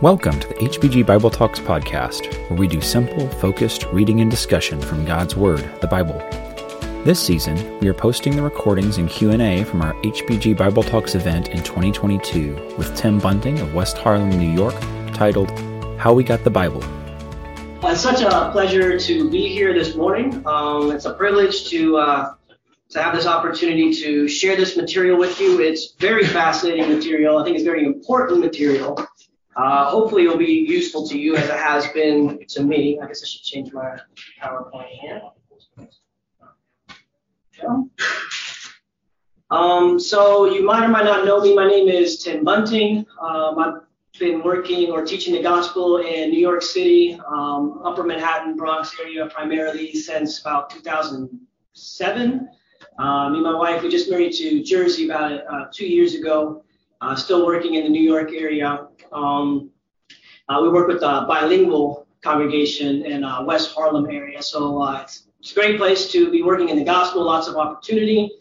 [0.00, 4.80] Welcome to the HBG Bible Talks podcast, where we do simple, focused reading and discussion
[4.80, 6.16] from God's Word, the Bible.
[7.02, 11.48] This season, we are posting the recordings and Q&A from our HBG Bible Talks event
[11.48, 14.76] in 2022 with Tim Bunting of West Harlem, New York,
[15.14, 15.50] titled
[15.98, 16.84] How We Got the Bible.
[17.82, 20.46] It's such a pleasure to be here this morning.
[20.46, 22.34] Um, it's a privilege to uh,
[22.90, 25.60] to have this opportunity to share this material with you.
[25.60, 27.38] It's very fascinating material.
[27.38, 28.96] I think it's very important material.
[29.58, 32.96] Uh, hopefully it'll be useful to you as it has been to me.
[33.02, 33.98] I guess I should change my
[34.40, 35.20] PowerPoint here.
[39.50, 41.56] Um, so you might or might not know me.
[41.56, 43.04] My name is Tim Bunting.
[43.20, 48.56] Um, I've been working or teaching the gospel in New York City, um, Upper Manhattan,
[48.56, 52.48] Bronx area primarily since about 2007.
[52.98, 56.62] Uh, me and my wife, we just married to Jersey about uh, two years ago.
[57.00, 58.88] Uh, still working in the New York area.
[59.12, 59.70] Um,
[60.48, 65.28] uh, we work with a bilingual congregation in uh, West Harlem area, so uh, it's,
[65.38, 67.24] it's, a great place to be working in the gospel.
[67.24, 68.32] Lots of opportunity.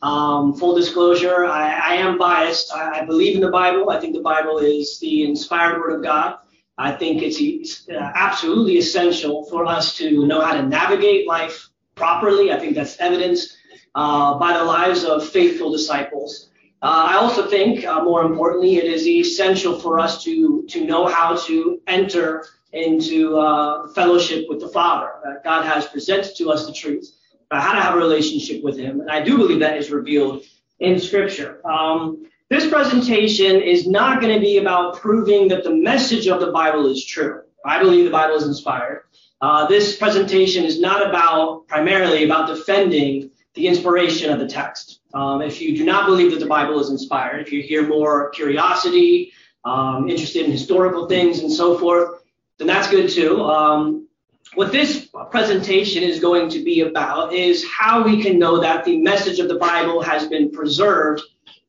[0.00, 2.72] Um, full disclosure, I, I am biased.
[2.72, 3.90] I, I, believe in the Bible.
[3.90, 6.36] I think the Bible is the inspired Word of God.
[6.78, 12.52] I think it's uh, absolutely essential for us to know how to navigate life properly.
[12.52, 13.56] I think that's evidenced
[13.94, 16.50] uh, by the lives of faithful disciples.
[16.84, 21.06] Uh, I also think, uh, more importantly, it is essential for us to, to know
[21.06, 25.08] how to enter into uh, fellowship with the Father.
[25.24, 27.10] That God has presented to us the truth,
[27.50, 29.00] how to have a relationship with Him.
[29.00, 30.42] And I do believe that is revealed
[30.78, 31.66] in Scripture.
[31.66, 36.52] Um, this presentation is not going to be about proving that the message of the
[36.52, 37.44] Bible is true.
[37.64, 39.04] I believe the Bible is inspired.
[39.40, 45.00] Uh, this presentation is not about primarily about defending the inspiration of the text.
[45.14, 48.30] Um, if you do not believe that the Bible is inspired, if you hear more
[48.30, 49.32] curiosity,
[49.64, 52.22] um, interested in historical things and so forth,
[52.58, 53.42] then that's good too.
[53.42, 54.08] Um,
[54.54, 58.98] what this presentation is going to be about is how we can know that the
[58.98, 61.22] message of the Bible has been preserved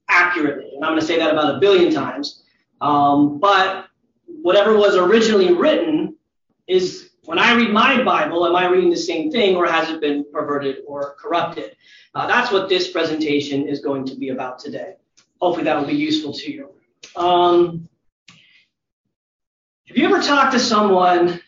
[0.07, 0.71] accurately.
[0.75, 2.43] And I'm going to say that about a billion times.
[2.81, 3.85] Um, but
[4.27, 6.15] whatever was originally written
[6.67, 10.01] is when I read my Bible, am I reading the same thing or has it
[10.01, 11.75] been perverted or corrupted?
[12.13, 14.95] Uh, that's what this presentation is going to be about today.
[15.41, 16.69] Hopefully that will be useful to you.
[17.15, 17.89] Um,
[19.87, 21.41] have you ever talked to someone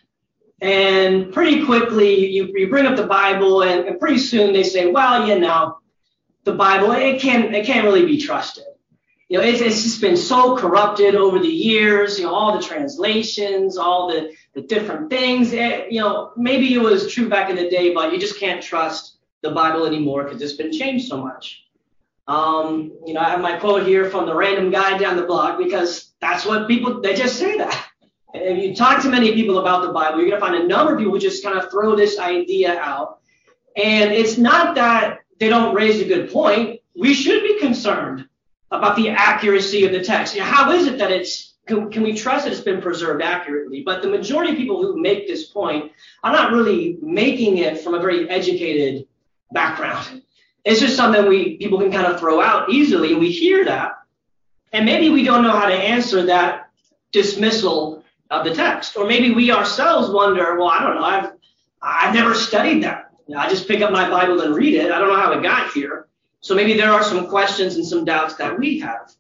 [0.62, 4.92] and pretty quickly you, you bring up the Bible and, and pretty soon they say,
[4.92, 5.80] well, you know,
[6.44, 8.66] the Bible, it can't, it can't really be trusted.
[9.30, 12.66] You know, it's, it's just been so corrupted over the years, you know, all the
[12.66, 15.52] translations, all the, the different things.
[15.52, 18.64] It, you know, maybe it was true back in the day, but you just can't
[18.64, 21.66] trust the Bible anymore because it's been changed so much.
[22.28, 25.58] Um, you know, I have my quote here from the random guy down the block
[25.58, 27.86] because that's what people they just say that.
[28.34, 30.94] If you talk to many people about the Bible, you're going to find a number
[30.94, 33.20] of people who just kind of throw this idea out.
[33.76, 36.82] And it's not that they don't raise a good point.
[36.96, 38.28] We should be concerned
[38.72, 40.38] about the accuracy of the text.
[40.38, 43.84] How is it that it's can, can, we trust that it's been preserved accurately?
[43.84, 45.92] But the majority of people who make this point
[46.24, 49.06] are not really making it from a very educated
[49.52, 50.24] background.
[50.64, 54.00] It's just something we people can kind of throw out easily, we hear that,
[54.74, 56.70] and maybe we don't know how to answer that
[57.12, 61.32] dismissal of the text, or maybe we ourselves wonder, well, I don't know, I've
[61.82, 63.12] I've never studied that.
[63.28, 64.92] You know, I just pick up my Bible and read it.
[64.92, 66.07] I don't know how it got here.
[66.48, 69.12] So maybe there are some questions and some doubts that we have.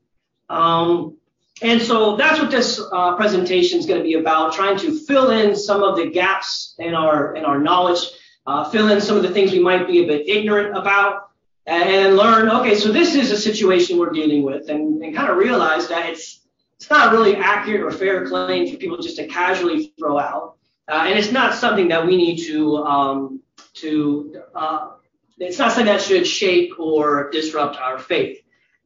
[0.49, 1.17] Um,
[1.61, 5.31] and so that's what this uh, presentation is going to be about, trying to fill
[5.31, 7.99] in some of the gaps in our in our knowledge
[8.47, 11.29] uh, fill in some of the things we might be a bit ignorant about,
[11.65, 15.37] and learn, okay, so this is a situation we're dealing with, and, and kind of
[15.37, 16.41] realize that it's
[16.77, 20.55] it's not really accurate or fair claim for people just to casually throw out,
[20.87, 23.41] uh, and it's not something that we need to um,
[23.73, 24.91] to uh,
[25.39, 28.41] it's not something that should shake or disrupt our faith.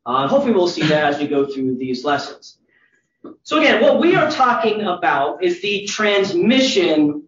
[0.06, 2.58] Uh, hopefully, we'll see that as we go through these lessons.
[3.44, 7.28] So again, what we are talking about is the transmission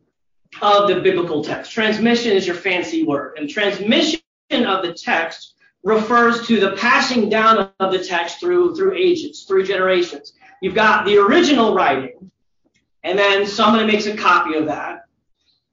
[0.62, 1.72] of the biblical text.
[1.72, 4.20] Transmission is your fancy word, and transmission
[4.52, 5.54] of the text
[5.84, 10.34] refers to the passing down of the text through through ages, through generations.
[10.62, 12.31] You've got the original writing,
[13.04, 15.06] and then someone makes a copy of that,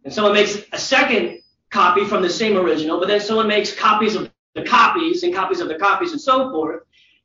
[0.04, 1.39] and someone makes a second
[1.70, 5.60] copy from the same original, but then someone makes copies of the copies and copies
[5.60, 6.82] of the copies and so forth.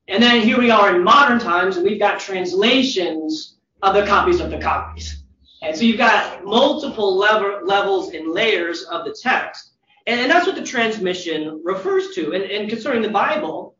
[0.07, 4.39] And then here we are in modern times, and we've got translations of the copies
[4.39, 5.23] of the copies.
[5.63, 9.71] And so you've got multiple level, levels and layers of the text.
[10.05, 12.33] And, and that's what the transmission refers to.
[12.33, 13.75] And, and concerning the Bible,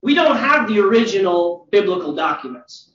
[0.00, 2.87] we don't have the original biblical documents.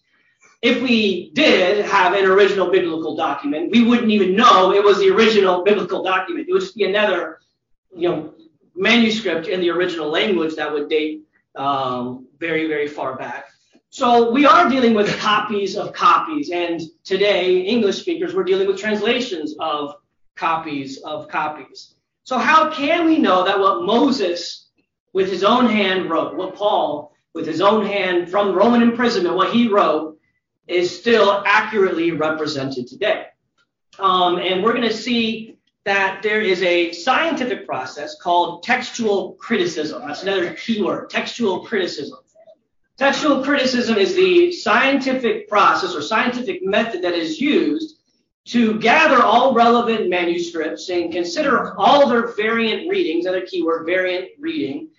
[0.63, 5.09] If we did have an original biblical document, we wouldn't even know it was the
[5.09, 6.47] original biblical document.
[6.47, 7.41] It would just be another,
[7.93, 8.33] you know,
[8.73, 11.23] manuscript in the original language that would date
[11.55, 13.47] um, very, very far back.
[13.89, 18.79] So we are dealing with copies of copies, and today, English speakers, we're dealing with
[18.79, 19.95] translations of
[20.35, 21.95] copies of copies.
[22.23, 24.69] So how can we know that what Moses,
[25.11, 29.51] with his own hand, wrote, what Paul, with his own hand from Roman imprisonment, what
[29.51, 30.12] he wrote,
[30.67, 33.25] is still accurately represented today?
[33.99, 40.03] Um, and we're going to see that there is a scientific process called textual criticism.
[40.07, 42.19] That's another keyword, textual criticism.
[42.97, 47.97] Textual criticism is the scientific process or scientific method that is used
[48.45, 54.89] to gather all relevant manuscripts and consider all their variant readings, another keyword, variant reading,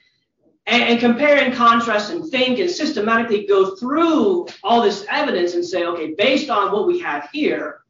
[0.66, 5.64] and, and, compare and contrast and think and systematically go through all this evidence and
[5.64, 7.80] say, okay, based on what we have here,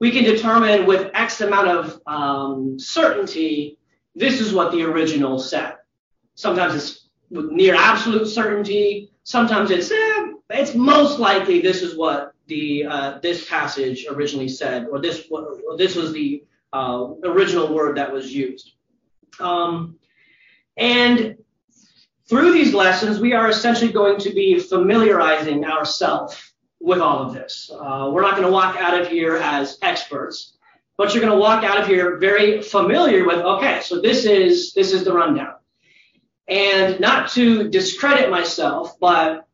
[0.00, 3.78] we can determine with X amount of um, certainty,
[4.14, 5.74] this is what the original said.
[6.34, 9.10] Sometimes it's near absolute certainty.
[9.24, 14.86] Sometimes it's eh, it's most likely this is what the uh, this passage originally said,
[14.90, 18.72] or this or this was the uh, original word that was used.
[19.40, 19.98] Um,
[20.76, 21.36] and
[22.28, 27.70] through these lessons, we are essentially going to be familiarizing ourselves with all of this.
[27.72, 30.56] Uh, we're not going to walk out of here as experts,
[30.96, 34.74] but you're going to walk out of here very familiar with, okay, so this is
[34.74, 35.54] this is the rundown.
[36.48, 39.46] And not to discredit myself, but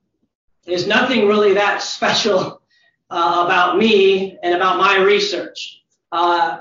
[0.64, 2.62] there's nothing really that special
[3.10, 5.82] uh, about me and about my research.
[6.10, 6.58] Uh,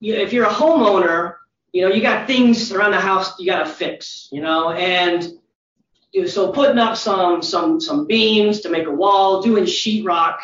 [0.00, 1.36] if you're a homeowner,
[1.74, 5.32] you know you got things around the house you got to fix, you know, and
[6.28, 10.38] so putting up some some some beams to make a wall, doing sheetrock,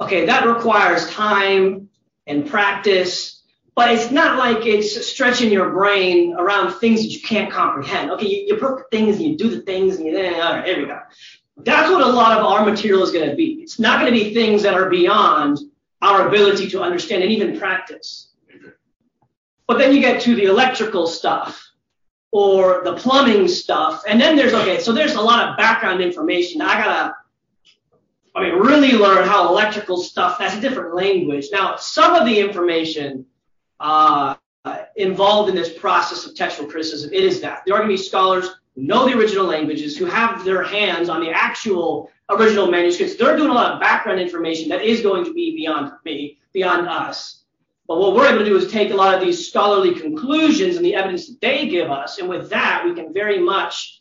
[0.00, 1.90] okay, that requires time
[2.28, 3.42] and practice,
[3.74, 8.12] but it's not like it's stretching your brain around things that you can't comprehend.
[8.12, 10.64] Okay, you, you put things and you do the things and you then all right,
[10.64, 11.00] here we go.
[11.56, 13.58] That's what a lot of our material is going to be.
[13.60, 15.58] It's not going to be things that are beyond
[16.00, 18.28] our ability to understand and even practice.
[19.66, 21.70] But then you get to the electrical stuff
[22.30, 24.02] or the plumbing stuff.
[24.08, 26.60] And then there's, okay, so there's a lot of background information.
[26.60, 27.16] I gotta,
[28.34, 31.46] I mean, really learn how electrical stuff, that's a different language.
[31.52, 33.24] Now, some of the information
[33.78, 34.34] uh,
[34.96, 37.62] involved in this process of textual criticism, it is that.
[37.64, 41.20] There are gonna be scholars who know the original languages, who have their hands on
[41.20, 43.14] the actual original manuscripts.
[43.16, 46.88] They're doing a lot of background information that is going to be beyond me, beyond
[46.88, 47.43] us.
[47.86, 50.84] But what we're able to do is take a lot of these scholarly conclusions and
[50.84, 54.00] the evidence that they give us, and with that, we can very much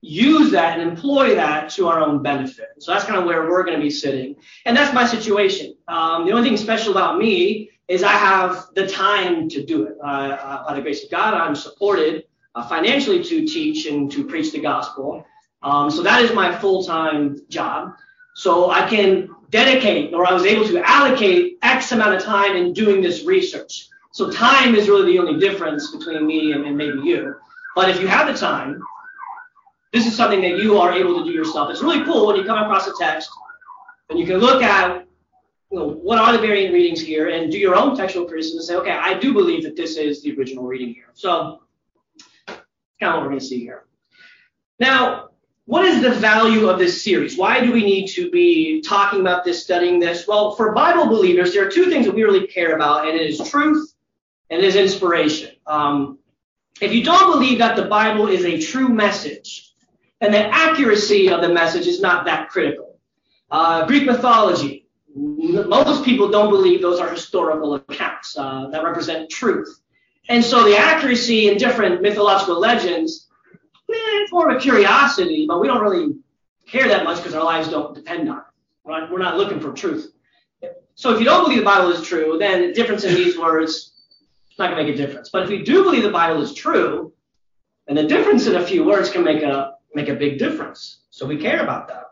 [0.00, 2.68] use that and employ that to our own benefit.
[2.78, 4.36] So that's kind of where we're going to be sitting.
[4.64, 5.74] And that's my situation.
[5.88, 9.96] Um, the only thing special about me is I have the time to do it.
[10.02, 12.24] Uh, by the grace of God, I'm supported
[12.54, 15.24] uh, financially to teach and to preach the gospel.
[15.62, 17.94] Um, so that is my full-time job.
[18.34, 21.58] So I can dedicate or I was able to allocate
[21.92, 23.88] Amount of time in doing this research.
[24.12, 27.34] So time is really the only difference between me and, and maybe you.
[27.74, 28.80] But if you have the time,
[29.92, 31.70] this is something that you are able to do yourself.
[31.70, 33.30] It's really cool when you come across a text
[34.10, 35.06] and you can look at
[35.70, 38.66] you know, what are the variant readings here and do your own textual criticism and
[38.66, 41.10] say, okay, I do believe that this is the original reading here.
[41.14, 41.62] So
[42.46, 42.58] kind
[43.02, 43.84] of what we're going to see here.
[44.80, 45.30] Now,
[45.68, 47.36] what is the value of this series?
[47.36, 50.26] Why do we need to be talking about this, studying this?
[50.26, 53.28] Well, for Bible believers, there are two things that we really care about, and it
[53.28, 53.92] is truth
[54.48, 55.50] and it is inspiration.
[55.66, 56.20] Um,
[56.80, 59.74] if you don't believe that the Bible is a true message,
[60.22, 62.98] then the accuracy of the message is not that critical.
[63.50, 69.68] Uh, Greek mythology, most people don't believe those are historical accounts uh, that represent truth.
[70.30, 73.27] And so the accuracy in different mythological legends
[73.88, 76.16] it's more of a curiosity, but we don't really
[76.66, 78.44] care that much because our lives don't depend on it.
[78.84, 79.10] Right?
[79.10, 80.12] We're not looking for truth.
[80.94, 83.70] So if you don't believe the Bible is true, then the difference in these words
[84.50, 85.30] is not going to make a difference.
[85.30, 87.12] But if you do believe the Bible is true,
[87.86, 91.00] then the difference in a few words can make a make a big difference.
[91.10, 92.04] So we care about that.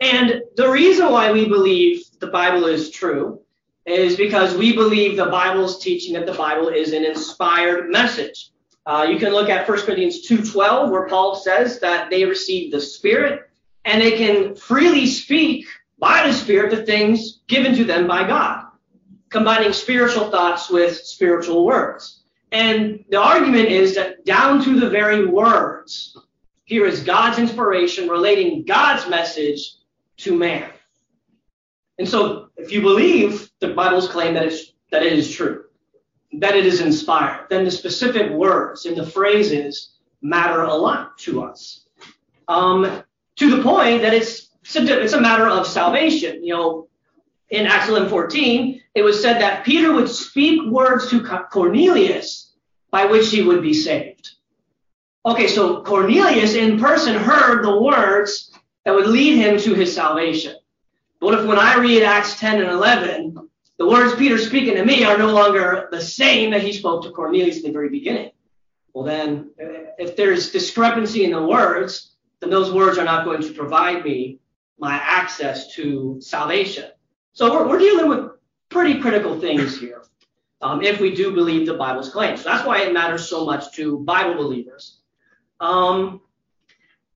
[0.00, 3.40] And the reason why we believe the Bible is true
[3.84, 8.50] is because we believe the Bible's teaching that the Bible is an inspired message.
[8.84, 12.80] Uh, you can look at 1 Corinthians 2.12 where Paul says that they receive the
[12.80, 13.48] Spirit
[13.84, 15.66] and they can freely speak
[15.98, 18.66] by the Spirit the things given to them by God,
[19.30, 22.22] combining spiritual thoughts with spiritual words.
[22.50, 26.16] And the argument is that down to the very words,
[26.64, 29.76] here is God's inspiration relating God's message
[30.18, 30.70] to man.
[31.98, 35.64] And so if you believe the Bible's claim that it's that it is true,
[36.34, 41.42] that it is inspired, then the specific words and the phrases matter a lot to
[41.42, 41.86] us.
[42.48, 43.02] Um,
[43.36, 46.44] to the point that it's it's a matter of salvation.
[46.44, 46.88] You know,
[47.50, 51.20] in Acts 11:14, it was said that Peter would speak words to
[51.50, 52.54] Cornelius
[52.90, 54.30] by which he would be saved.
[55.24, 58.50] Okay, so Cornelius in person heard the words
[58.84, 60.56] that would lead him to his salvation.
[61.20, 63.48] What if when I read Acts 10 and 11,
[63.78, 67.10] the words Peter's speaking to me are no longer the same that he spoke to
[67.10, 68.30] Cornelius in the very beginning?
[68.92, 69.50] Well, then,
[69.98, 74.38] if there's discrepancy in the words, then those words are not going to provide me
[74.78, 76.90] my access to salvation.
[77.32, 78.32] So we're, we're dealing with
[78.68, 80.02] pretty critical things here
[80.60, 82.42] um, if we do believe the Bible's claims.
[82.42, 84.98] So that's why it matters so much to Bible believers.
[85.60, 86.20] Um,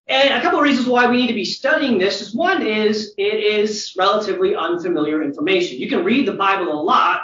[0.08, 3.12] and a couple of reasons why we need to be studying this is one is
[3.18, 5.78] it is relatively unfamiliar information.
[5.78, 7.22] You can read the Bible a lot.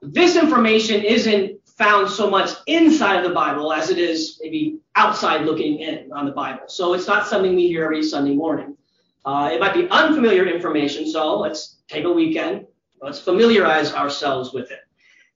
[0.00, 5.42] This information isn't found so much inside of the Bible as it is maybe outside
[5.42, 6.62] looking in on the Bible.
[6.68, 8.76] So it's not something we hear every Sunday morning.
[9.24, 12.66] Uh, it might be unfamiliar information, so let's take a weekend.
[13.00, 14.80] Let's familiarize ourselves with it.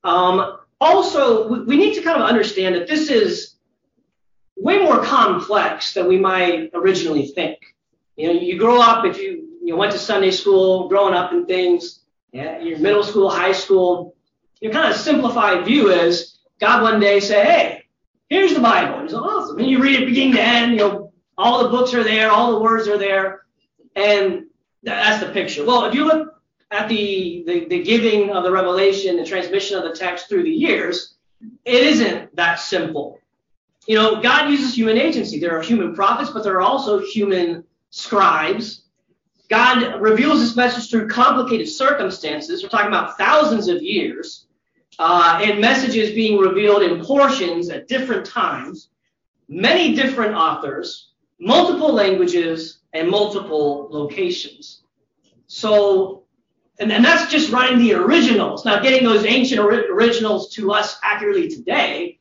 [0.05, 3.56] Um, also, we, we need to kind of understand that this is
[4.57, 7.59] way more complex than we might originally think.
[8.17, 11.47] You know, you grow up if you you went to Sunday school, growing up and
[11.47, 12.01] things,
[12.33, 14.15] yeah, your middle school, high school,
[14.61, 17.85] your kind of simplified view is God one day say, hey,
[18.29, 19.05] here's the Bible.
[19.05, 19.59] It's awesome.
[19.59, 22.53] And you read it beginning to end, you know, all the books are there, all
[22.53, 23.43] the words are there,
[23.95, 24.45] and
[24.83, 25.65] that's the picture.
[25.65, 29.85] Well, if you look at the, the, the giving of the revelation, the transmission of
[29.85, 31.15] the text through the years,
[31.65, 33.19] it isn't that simple.
[33.87, 35.39] You know, God uses human agency.
[35.39, 38.83] There are human prophets, but there are also human scribes.
[39.49, 42.63] God reveals this message through complicated circumstances.
[42.63, 44.47] We're talking about thousands of years,
[44.99, 48.89] uh, and messages being revealed in portions at different times,
[49.49, 54.83] many different authors, multiple languages, and multiple locations.
[55.47, 56.25] So,
[56.81, 58.65] and, and that's just writing the originals.
[58.65, 62.19] Now, getting those ancient originals to us accurately today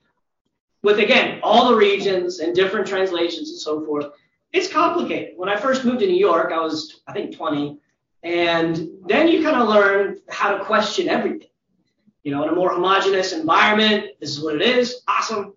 [0.85, 4.05] with again all the regions and different translations and so forth.
[4.53, 5.33] It's complicated.
[5.35, 7.79] When I first moved to New York, I was I think 20,
[8.23, 11.49] and then you kind of learn how to question everything.
[12.23, 15.01] You know, in a more homogenous environment, this is what it is.
[15.07, 15.53] Awesome.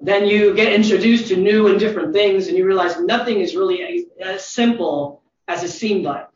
[0.00, 4.06] Then you get introduced to new and different things, and you realize nothing is really
[4.20, 6.28] as simple as it seemed like.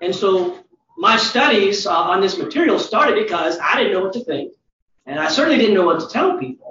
[0.00, 0.64] And so
[0.96, 4.52] my studies uh, on this material started because I didn't know what to think,
[5.04, 6.65] and I certainly didn't know what to tell people.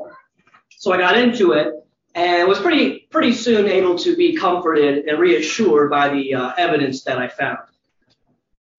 [0.85, 1.73] So I got into it
[2.13, 7.05] and was pretty pretty soon able to be comforted and reassured by the uh, evidence
[7.05, 7.57] that I found.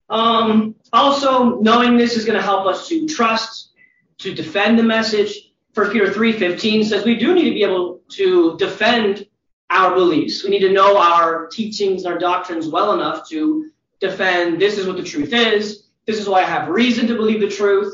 [0.09, 3.73] Um, also, knowing this is going to help us to trust,
[4.19, 5.51] to defend the message.
[5.75, 9.27] 1 Peter 3:15 says we do need to be able to defend
[9.71, 10.45] our beliefs.
[10.45, 14.87] We need to know our teachings and our doctrines well enough to defend this is
[14.87, 15.89] what the truth is.
[16.07, 17.93] This is why I have reason to believe the truth.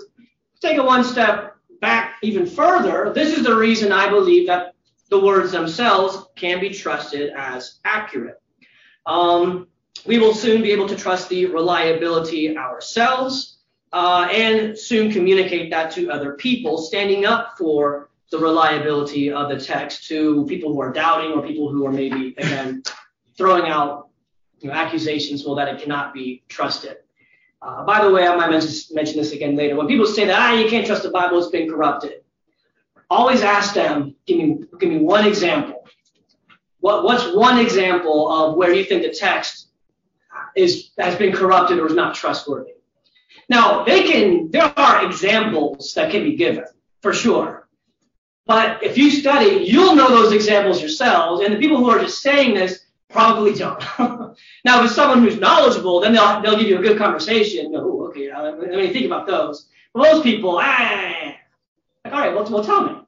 [0.61, 1.52] Take it one step
[2.23, 4.75] even further, this is the reason I believe that
[5.11, 8.41] the words themselves can be trusted as accurate.
[9.05, 9.69] Um,
[10.07, 13.59] we will soon be able to trust the reliability ourselves
[13.93, 19.61] uh, and soon communicate that to other people, standing up for the reliability of the
[19.61, 22.83] text to people who are doubting or people who are maybe, again,
[23.37, 24.09] throwing out
[24.61, 26.97] you know, accusations well that it cannot be trusted.
[27.62, 29.76] Uh, by the way, I might mention, this again later.
[29.76, 32.25] When people say that ah, you can't trust the Bible, it's been corrupted.
[33.09, 35.87] Always ask them, give me, give me one example.
[36.81, 39.69] What, what's one example of where you think the text
[40.57, 42.73] is has been corrupted or is not trustworthy?
[43.49, 44.50] Now, they can.
[44.50, 46.64] There are examples that can be given
[47.00, 47.69] for sure.
[48.47, 51.42] But if you study, you'll know those examples yourselves.
[51.42, 53.85] And the people who are just saying this Probably don't.
[54.65, 57.67] now, if it's someone who's knowledgeable, then they'll, they'll give you a good conversation.
[57.67, 59.69] You know, okay, I mean, think about those.
[59.93, 61.35] But those people, ah,
[62.05, 62.99] like, all right, well, well, tell me.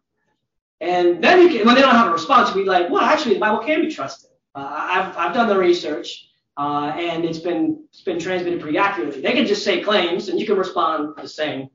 [0.81, 3.35] And then you can, when they don't have a response, you be like, well, actually,
[3.35, 4.31] the Bible can be trusted.
[4.55, 9.21] Uh, I've, I've done the research, uh, and it's been it's been transmitted pretty accurately.
[9.21, 11.71] They can just say claims, and you can respond the same.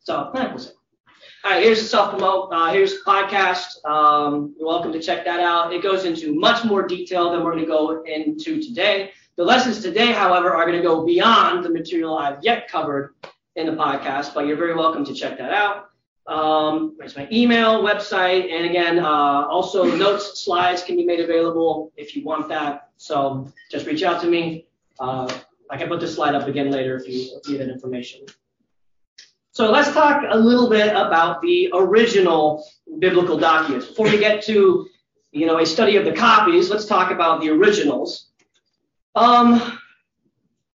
[0.00, 0.70] So, eh, we'll see.
[1.44, 2.48] All right, here's the self promote.
[2.54, 3.84] Uh, here's the podcast.
[3.84, 5.74] Um, you're welcome to check that out.
[5.74, 9.10] It goes into much more detail than we're going to go into today.
[9.36, 13.14] The lessons today, however, are going to go beyond the material I've yet covered
[13.56, 15.90] in the podcast, but you're very welcome to check that out.
[16.26, 21.92] Um, there's my email, website, and again, uh, also notes, slides can be made available
[21.98, 22.88] if you want that.
[22.96, 24.66] So just reach out to me.
[24.98, 25.30] Uh,
[25.68, 28.20] I can put this slide up again later if you need that information.
[29.54, 32.66] So let's talk a little bit about the original
[32.98, 33.86] biblical documents.
[33.86, 34.88] Before we get to,
[35.30, 38.30] you know, a study of the copies, let's talk about the originals.
[39.14, 39.78] Um,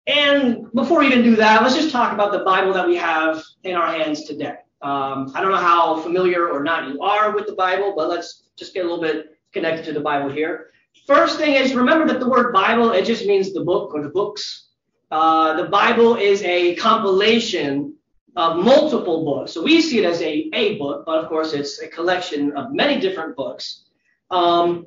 [0.06, 3.42] and before we even do that, let's just talk about the Bible that we have
[3.64, 4.56] in our hands today.
[4.82, 8.42] Um, I don't know how familiar or not you are with the Bible, but let's
[8.56, 10.66] just get a little bit connected to the Bible here.
[11.06, 14.10] First thing is remember that the word Bible, it just means the book or the
[14.10, 14.68] books.
[15.10, 17.95] Uh, the Bible is a compilation
[18.36, 19.52] multiple books.
[19.52, 22.72] So we see it as a, a book, but of course it's a collection of
[22.72, 23.84] many different books.
[24.30, 24.86] Um,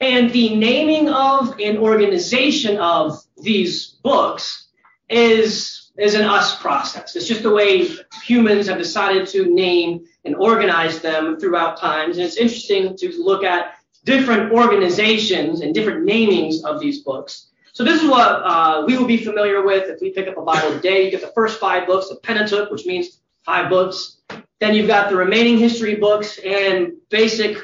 [0.00, 4.68] and the naming of and organization of these books
[5.08, 7.16] is, is an us process.
[7.16, 7.88] It's just the way
[8.22, 12.16] humans have decided to name and organize them throughout times.
[12.16, 17.50] And it's interesting to look at different organizations and different namings of these books.
[17.74, 20.42] So this is what uh, we will be familiar with if we pick up a
[20.42, 21.04] Bible today.
[21.04, 24.18] You get the first five books, the Pentateuch, which means five books.
[24.60, 27.58] Then you've got the remaining history books and basic,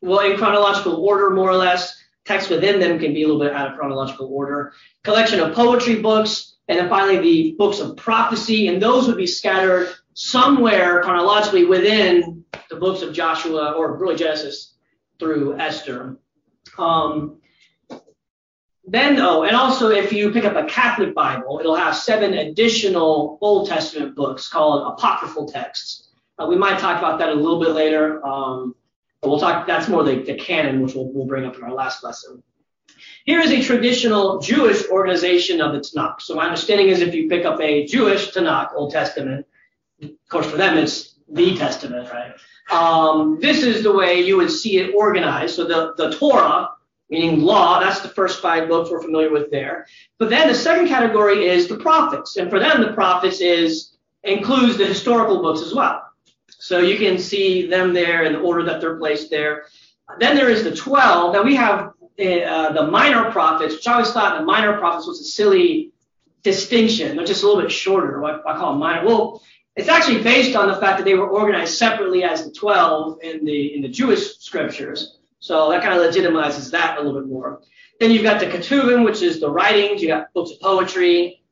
[0.00, 2.00] well, in chronological order, more or less.
[2.24, 4.74] Text within them can be a little bit out of chronological order.
[5.02, 9.26] Collection of poetry books, and then finally the books of prophecy, and those would be
[9.26, 14.74] scattered somewhere chronologically within the books of Joshua or really Genesis
[15.18, 16.16] through Esther.
[16.78, 17.40] Um,
[18.90, 23.38] then, oh, and also if you pick up a Catholic Bible, it'll have seven additional
[23.40, 26.08] Old Testament books called apocryphal texts.
[26.38, 28.74] Uh, we might talk about that a little bit later, um,
[29.20, 29.66] but we'll talk.
[29.66, 32.42] That's more the, the canon, which we'll, we'll bring up in our last lesson.
[33.24, 36.20] Here is a traditional Jewish organization of the Tanakh.
[36.22, 39.46] So my understanding is if you pick up a Jewish Tanakh, Old Testament,
[40.02, 42.32] of course for them it's the Testament, right?
[42.70, 45.56] Um, this is the way you would see it organized.
[45.56, 46.70] So the, the Torah
[47.10, 47.80] meaning law.
[47.80, 49.86] That's the first five books we're familiar with there.
[50.18, 54.76] But then the second category is the prophets, and for them the prophets is includes
[54.76, 56.02] the historical books as well.
[56.48, 59.66] So you can see them there in the order that they're placed there.
[60.18, 61.34] Then there is the 12.
[61.34, 65.20] Now we have uh, the minor prophets, which I always thought the minor prophets was
[65.20, 65.92] a silly
[66.42, 67.16] distinction.
[67.16, 68.20] They're just a little bit shorter.
[68.20, 69.06] What I call them minor.
[69.06, 69.42] Well,
[69.76, 73.44] it's actually based on the fact that they were organized separately as the 12 in
[73.44, 75.18] the in the Jewish scriptures.
[75.40, 77.62] So that kind of legitimizes that a little bit more.
[78.00, 80.02] Then you've got the Ketuvim, which is the writings.
[80.02, 81.42] You got books of poetry,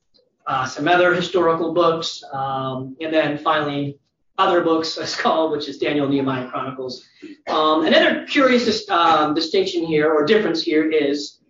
[0.47, 3.99] uh, some other historical books, um, and then finally
[4.39, 7.07] other books, as called, which is Daniel, Nehemiah, Chronicles.
[7.49, 11.41] Um, another curious um, distinction here or difference here is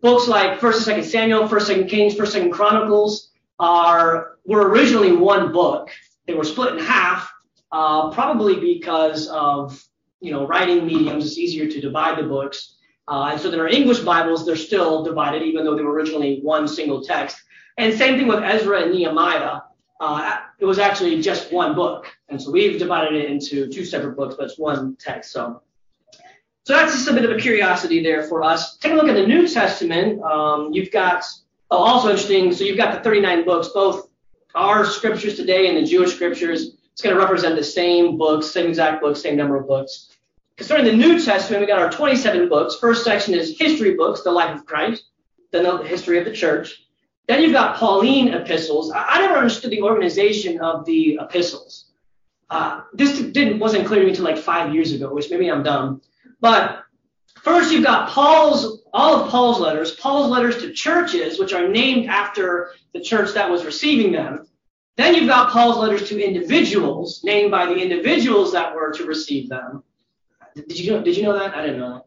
[0.00, 5.12] books like First and Second Samuel, First, Second Kings, First, Second Chronicles are were originally
[5.12, 5.90] one book.
[6.26, 7.32] They were split in half,
[7.70, 9.82] uh, probably because of
[10.22, 12.76] you know, writing mediums, it's easier to divide the books.
[13.08, 16.38] Uh, and so then our English Bibles, they're still divided, even though they were originally
[16.42, 17.36] one single text.
[17.76, 19.62] And same thing with Ezra and Nehemiah.
[20.00, 22.06] Uh, it was actually just one book.
[22.28, 25.32] And so we've divided it into two separate books, but it's one text.
[25.32, 25.62] So,
[26.64, 28.76] so that's just a bit of a curiosity there for us.
[28.76, 30.22] Take a look at the New Testament.
[30.22, 31.24] Um, you've got,
[31.72, 34.08] oh, also interesting, so you've got the 39 books, both
[34.54, 36.76] our scriptures today and the Jewish scriptures.
[36.92, 40.11] It's going to represent the same books, same exact books, same number of books.
[40.56, 42.76] Concerning the New Testament, we got our 27 books.
[42.76, 45.04] First section is history books, the life of Christ,
[45.50, 46.84] then the history of the church.
[47.26, 48.90] Then you've got Pauline epistles.
[48.90, 51.92] I, I never understood the organization of the epistles.
[52.50, 55.62] Uh, this didn't wasn't clear to me until like five years ago, which maybe I'm
[55.62, 56.02] dumb.
[56.40, 56.82] But
[57.40, 62.10] first, you've got Paul's all of Paul's letters, Paul's letters to churches, which are named
[62.10, 64.46] after the church that was receiving them.
[64.98, 69.48] Then you've got Paul's letters to individuals, named by the individuals that were to receive
[69.48, 69.82] them.
[70.54, 71.02] Did you know?
[71.02, 71.54] Did you know that?
[71.54, 72.04] I didn't know.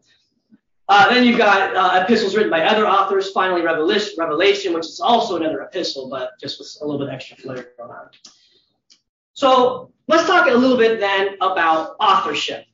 [0.88, 3.32] Uh, then you've got uh, epistles written by other authors.
[3.32, 7.36] Finally, Revelation, Revelation, which is also another epistle, but just with a little bit extra
[7.36, 8.28] flair on it.
[9.32, 12.66] So let's talk a little bit then about authorship,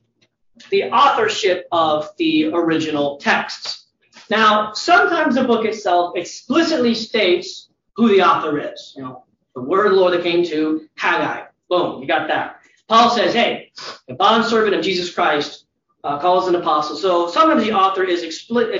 [0.69, 3.87] the authorship of the original texts.
[4.29, 8.93] Now, sometimes the book itself explicitly states who the author is.
[8.95, 11.47] You know, the word Lord that came to Haggai.
[11.67, 12.59] Boom, you got that.
[12.87, 13.71] Paul says, hey,
[14.07, 15.62] the bondservant of Jesus Christ
[16.03, 16.95] uh, calls an apostle.
[16.95, 18.73] So sometimes the author is explicit,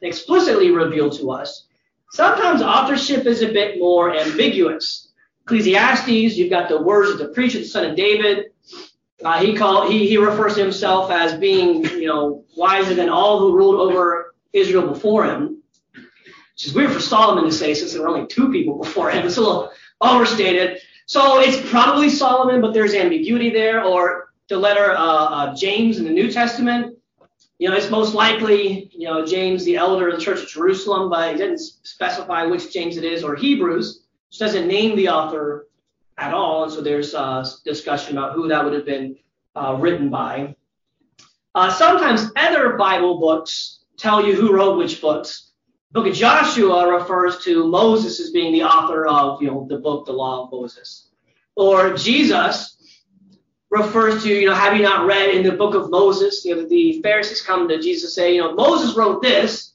[0.00, 1.66] explicitly revealed to us.
[2.12, 5.08] Sometimes authorship is a bit more ambiguous.
[5.44, 8.46] Ecclesiastes, you've got the words of the preacher, the son of David.
[9.24, 9.56] Uh, he
[9.88, 14.34] he he refers to himself as being you know wiser than all who ruled over
[14.52, 15.62] Israel before him.
[15.94, 19.26] Which is weird for Solomon to say since there were only two people before him.
[19.26, 20.78] It's a little overstated.
[21.06, 26.04] So it's probably Solomon, but there's ambiguity there, or the letter uh, uh, James in
[26.04, 26.96] the New Testament.
[27.58, 31.08] You know, it's most likely, you know, James the elder of the church of Jerusalem,
[31.08, 34.04] but he didn't specify which James it is, or Hebrews,
[34.38, 35.68] doesn't name the author
[36.18, 36.64] at all.
[36.64, 39.16] And so there's uh, discussion about who that would have been
[39.54, 40.56] uh, written by.
[41.54, 45.52] Uh, sometimes other Bible books tell you who wrote which books.
[45.92, 49.78] The book of Joshua refers to Moses as being the author of, you know, the
[49.78, 51.10] book, the Law of Moses.
[51.54, 52.73] Or Jesus
[53.74, 56.44] refers to, you know, have you not read in the book of Moses?
[56.44, 59.72] You know, the Pharisees come to Jesus say, you know, Moses wrote this.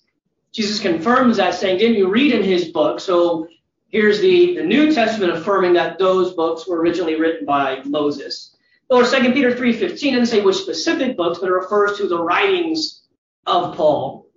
[0.52, 3.00] Jesus confirms that, saying, didn't you read in his book?
[3.00, 3.48] So
[3.90, 8.56] here's the, the New Testament affirming that those books were originally written by Moses.
[8.90, 13.04] Or 2 Peter 3.15 doesn't say which specific books, but it refers to the writings
[13.46, 14.28] of Paul.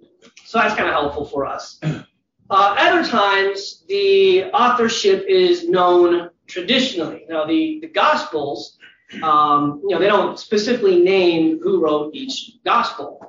[0.45, 1.81] So that's kind of helpful for us.
[2.51, 7.25] Uh, other times, the authorship is known traditionally.
[7.27, 8.77] Now, the, the Gospels
[9.23, 13.21] um, you know, they don't specifically name who wrote each gospel.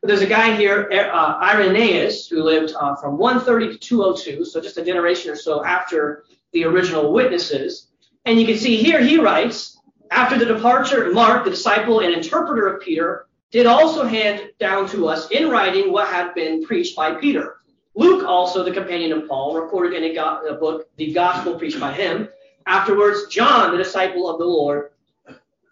[0.00, 4.60] But there's a guy here, uh, Irenaeus, who lived uh, from 130 to 202, so
[4.60, 7.88] just a generation or so after the original witnesses.
[8.26, 9.78] And you can see here he writes,
[10.10, 15.08] after the departure, Mark, the disciple and interpreter of Peter, did also hand down to
[15.08, 17.56] us in writing what had been preached by Peter.
[17.94, 21.78] Luke, also the companion of Paul, recorded in a, go- a book the gospel preached
[21.78, 22.28] by him.
[22.66, 24.90] Afterwards, John, the disciple of the Lord,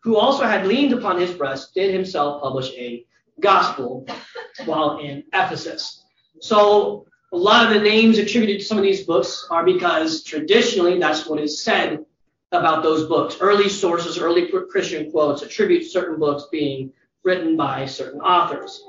[0.03, 3.05] who also had leaned upon his breast, did himself publish a
[3.41, 4.07] gospel
[4.65, 6.05] while in Ephesus.
[6.41, 10.99] So a lot of the names attributed to some of these books are because traditionally
[10.99, 12.05] that's what is said
[12.51, 13.37] about those books.
[13.41, 18.85] Early sources, early Christian quotes attribute certain books being written by certain authors.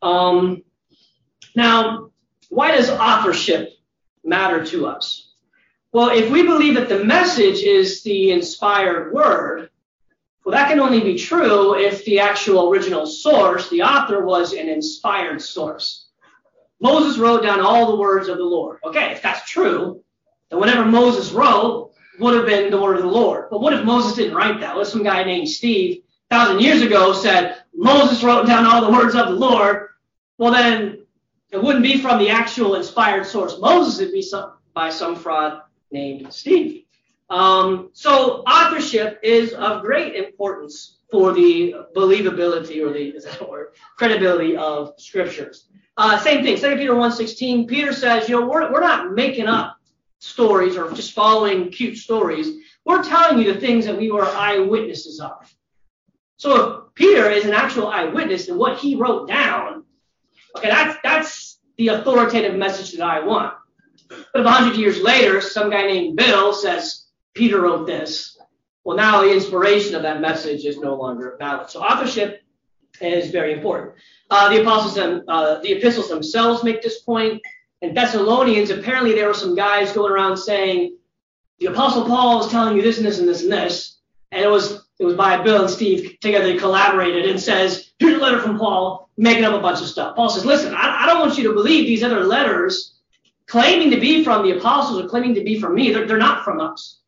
[0.00, 0.62] Um,
[1.54, 2.10] now,
[2.48, 3.70] why does authorship
[4.24, 5.32] matter to us?
[5.92, 9.68] Well, if we believe that the message is the inspired word,
[10.44, 14.68] well, that can only be true if the actual original source, the author, was an
[14.68, 16.06] inspired source.
[16.80, 18.78] Moses wrote down all the words of the Lord.
[18.84, 20.02] Okay, if that's true,
[20.50, 23.48] then whatever Moses wrote would have been the word of the Lord.
[23.50, 24.74] But what if Moses didn't write that?
[24.74, 28.90] What if some guy named Steve, thousand years ago, said Moses wrote down all the
[28.90, 29.90] words of the Lord?
[30.38, 31.06] Well, then
[31.52, 35.62] it wouldn't be from the actual inspired source Moses, it'd be some, by some fraud
[35.92, 36.81] named Steve.
[37.30, 43.74] Um, so authorship is of great importance for the believability or the is that word,
[43.96, 45.68] credibility of scriptures.
[45.96, 49.76] Uh, same thing, 2 Peter 1.16, Peter says, you know, we're, we're not making up
[50.18, 52.62] stories or just following cute stories.
[52.84, 55.54] We're telling you the things that we were eyewitnesses of.
[56.36, 59.84] So if Peter is an actual eyewitness and what he wrote down,
[60.56, 63.54] okay, that's that's the authoritative message that I want.
[64.08, 67.01] But if 100 years later, some guy named Bill says,
[67.34, 68.38] Peter wrote this.
[68.84, 71.70] Well, now the inspiration of that message is no longer valid.
[71.70, 72.42] So authorship
[73.00, 73.94] is very important.
[74.30, 77.40] Uh, the apostles, and uh, the epistles themselves make this point.
[77.80, 80.96] In Thessalonians, apparently there were some guys going around saying
[81.58, 83.98] the apostle Paul is telling you this and this and this and this,
[84.30, 88.18] and it was it was by Bill and Steve together they collaborated and says here's
[88.18, 90.16] a letter from Paul making up a bunch of stuff.
[90.16, 93.00] Paul says, listen, I, I don't want you to believe these other letters
[93.46, 95.92] claiming to be from the apostles or claiming to be from me.
[95.92, 97.00] They're, they're not from us.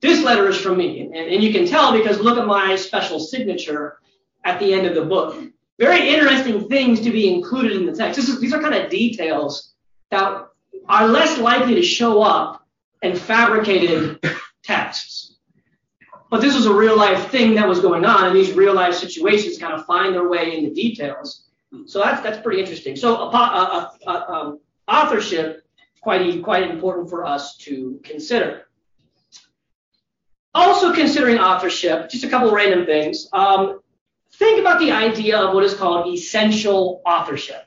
[0.00, 1.02] This letter is from me.
[1.02, 3.98] And, and you can tell because look at my special signature
[4.44, 5.36] at the end of the book.
[5.78, 8.18] Very interesting things to be included in the text.
[8.18, 9.74] Is, these are kind of details
[10.10, 10.46] that
[10.88, 12.66] are less likely to show up
[13.02, 14.18] in fabricated
[14.62, 15.36] texts.
[16.30, 18.94] But this was a real life thing that was going on, and these real life
[18.94, 21.44] situations kind of find their way in the details.
[21.86, 22.96] So that's that's pretty interesting.
[22.96, 25.64] So uh, uh, uh, um, authorship
[26.00, 28.66] quite quite important for us to consider.
[30.54, 33.28] Also considering authorship, just a couple random things.
[33.32, 33.80] Um,
[34.34, 37.66] think about the idea of what is called essential authorship.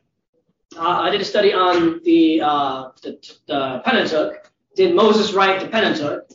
[0.75, 4.51] Uh, I did a study on the, uh, the, the Pentateuch.
[4.75, 6.29] Did Moses write the Pentateuch?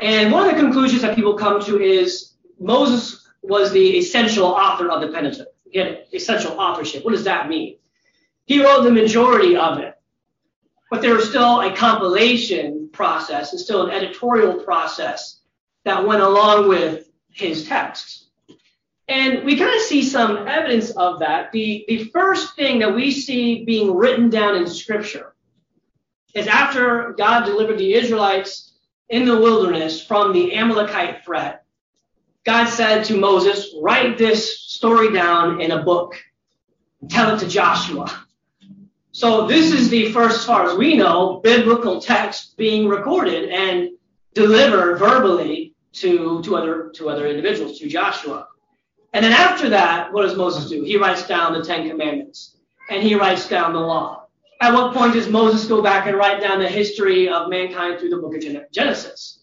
[0.00, 4.90] And one of the conclusions that people come to is Moses was the essential author
[4.90, 5.48] of the Pentateuch.
[5.68, 7.04] Again, essential authorship.
[7.04, 7.76] What does that mean?
[8.46, 9.94] He wrote the majority of it,
[10.90, 15.40] but there was still a compilation process and still an editorial process
[15.86, 18.26] that went along with his texts.
[19.06, 21.52] And we kind of see some evidence of that.
[21.52, 25.36] The, the first thing that we see being written down in Scripture
[26.34, 28.74] is after God delivered the Israelites
[29.08, 31.64] in the wilderness from the Amalekite threat,
[32.44, 36.16] God said to Moses, Write this story down in a book,
[37.00, 38.24] and tell it to Joshua.
[39.12, 43.90] So this is the first, as far as we know, biblical text being recorded and
[44.34, 48.48] delivered verbally to, to, other, to other individuals, to Joshua.
[49.12, 50.82] And then after that, what does Moses do?
[50.82, 52.56] He writes down the Ten Commandments
[52.90, 54.26] and he writes down the law.
[54.60, 58.10] At what point does Moses go back and write down the history of mankind through
[58.10, 59.40] the book of Genesis?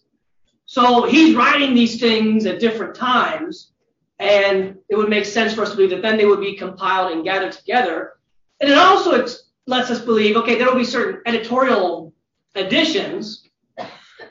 [0.65, 3.73] So he's writing these things at different times,
[4.17, 7.11] and it would make sense for us to believe that then they would be compiled
[7.11, 8.13] and gathered together.
[8.59, 9.27] And it also
[9.67, 12.13] lets us believe, okay, there will be certain editorial
[12.55, 13.42] additions.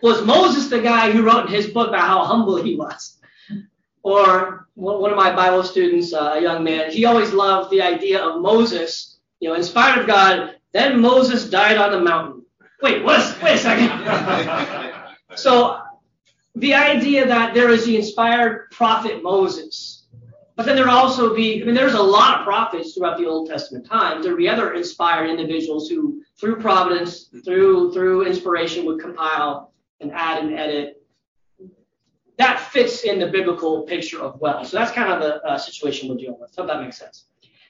[0.03, 3.19] Was Moses the guy who wrote in his book about how humble he was?
[4.03, 8.21] Or one of my Bible students, uh, a young man, he always loved the idea
[8.21, 10.57] of Moses, you know, inspired of God.
[10.73, 12.45] Then Moses died on the mountain.
[12.83, 13.39] Wait, what?
[13.43, 14.93] Wait a second.
[15.37, 15.81] so
[16.57, 20.07] the idea that there is the inspired prophet Moses,
[20.57, 23.49] but then there also be, I mean, there's a lot of prophets throughout the Old
[23.49, 24.25] Testament times.
[24.25, 29.72] There would be other inspired individuals who, through providence, through through inspiration, would compile
[30.03, 31.03] and add and edit.
[32.39, 34.65] That fits in the biblical picture of well.
[34.65, 36.51] So that's kind of the uh, situation we're dealing with.
[36.53, 37.27] So that makes sense.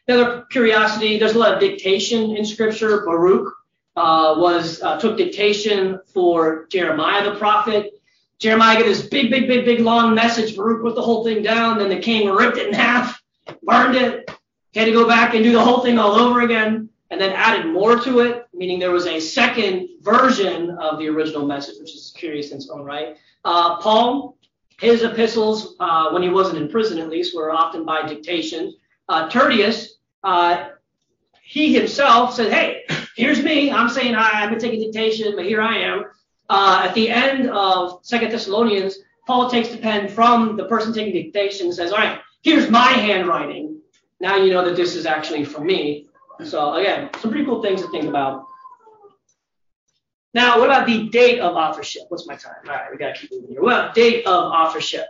[0.08, 3.04] Another curiosity: there's a lot of dictation in Scripture.
[3.04, 3.52] Baruch
[3.96, 7.92] uh, was uh, took dictation for Jeremiah the prophet.
[8.38, 10.56] Jeremiah got this big, big, big, big long message.
[10.56, 11.78] Baruch put the whole thing down.
[11.78, 13.22] Then the king ripped it in half,
[13.62, 14.28] burned it,
[14.74, 17.66] had to go back and do the whole thing all over again, and then added
[17.66, 22.14] more to it, meaning there was a second version of the original message, which is
[22.16, 23.16] curious in its own right.
[23.44, 24.36] Uh, Paul,
[24.80, 28.72] his epistles, uh, when he wasn't in prison at least, were often by dictation.
[29.08, 30.68] Uh, Tertius, uh,
[31.42, 32.84] he himself said, Hey,
[33.16, 33.72] here's me.
[33.72, 36.04] I'm saying I, I've been taking dictation, but here I am.
[36.48, 38.96] Uh, at the end of Second Thessalonians,
[39.26, 42.92] Paul takes the pen from the person taking dictation and says, all right, here's my
[42.92, 43.80] handwriting.
[44.20, 46.06] Now you know that this is actually from me.
[46.44, 48.46] So again, some pretty cool things to think about.
[50.34, 52.04] Now, what about the date of authorship?
[52.08, 52.54] What's my time?
[52.66, 53.62] All right, we got to keep moving here.
[53.62, 55.06] Well, date of authorship.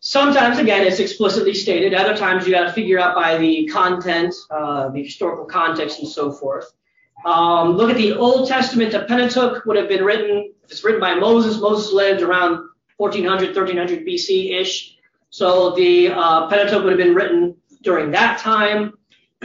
[0.00, 1.94] Sometimes, again, it's explicitly stated.
[1.94, 6.08] Other times, you got to figure out by the content, uh, the historical context, and
[6.08, 6.72] so forth.
[7.24, 8.92] Um, look at the Old Testament.
[8.92, 11.60] The Pentateuch would have been written if it's written by Moses.
[11.60, 14.96] Moses lived around 1400, 1300 BC ish.
[15.30, 18.94] So the uh, Pentateuch would have been written during that time.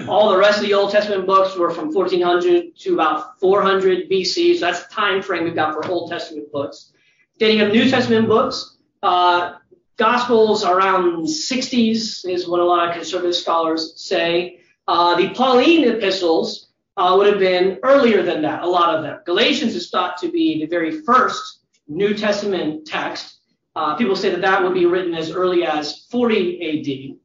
[0.07, 4.55] All the rest of the Old Testament books were from 1400 to about 400 BC.
[4.55, 6.91] So that's the time frame we've got for Old Testament books.
[7.37, 9.55] Dating of New Testament books, uh,
[9.97, 14.59] Gospels around 60s is what a lot of conservative scholars say.
[14.87, 19.19] Uh, the Pauline epistles uh, would have been earlier than that, a lot of them.
[19.25, 23.39] Galatians is thought to be the very first New Testament text.
[23.75, 27.19] Uh, people say that that would be written as early as 40 AD.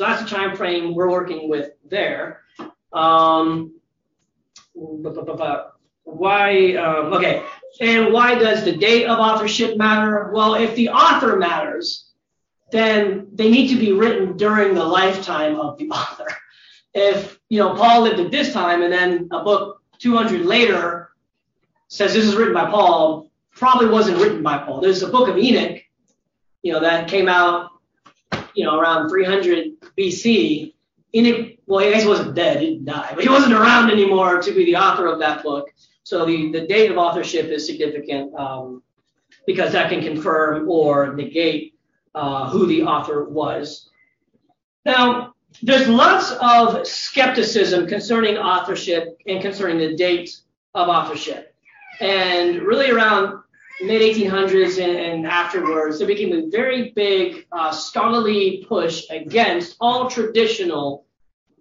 [0.00, 2.40] So that's the time frame we're working with there.
[2.90, 3.74] Um,
[6.04, 6.74] why?
[6.76, 7.42] Um, okay.
[7.82, 10.30] And why does the date of authorship matter?
[10.32, 12.06] Well, if the author matters,
[12.72, 16.28] then they need to be written during the lifetime of the author
[16.94, 21.10] if you know Paul lived at this time and then a book 200 later
[21.88, 24.80] says this is written by Paul, probably wasn't written by Paul.
[24.80, 25.82] There's a book of Enoch,
[26.62, 27.70] you know, that came out,
[28.54, 30.72] you know, around 300 BC.
[31.66, 34.64] Well, I he wasn't dead, he didn't die, but he wasn't around anymore to be
[34.64, 35.68] the author of that book.
[36.04, 38.82] So the, the date of authorship is significant um,
[39.46, 41.74] because that can confirm or negate
[42.14, 43.90] uh, who the author was.
[44.84, 50.30] Now, there's lots of skepticism concerning authorship and concerning the date
[50.74, 51.54] of authorship.
[52.00, 53.42] And really around
[53.82, 61.06] mid 1800s and, afterwards, there became a very big uh, scholarly push against all traditional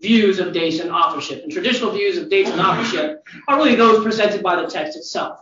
[0.01, 1.43] views of dates and authorship.
[1.43, 5.41] And traditional views of dates and authorship are really those presented by the text itself.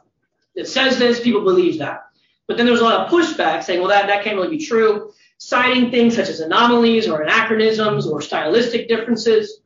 [0.55, 2.05] It says this, people believe that.
[2.47, 5.11] But then there's a lot of pushback saying, well, that, that can't really be true
[5.37, 9.61] citing things such as anomalies or anachronisms or stylistic differences.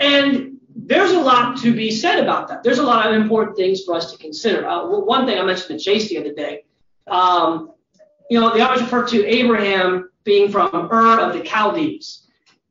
[0.00, 2.62] And there's a lot to be said about that.
[2.62, 4.66] There's a lot of important things for us to consider.
[4.66, 6.64] Uh, one thing I mentioned to Chase the other day,
[7.06, 7.72] um,
[8.30, 12.26] you know, they always refer to Abraham being from Ur of the Chaldees.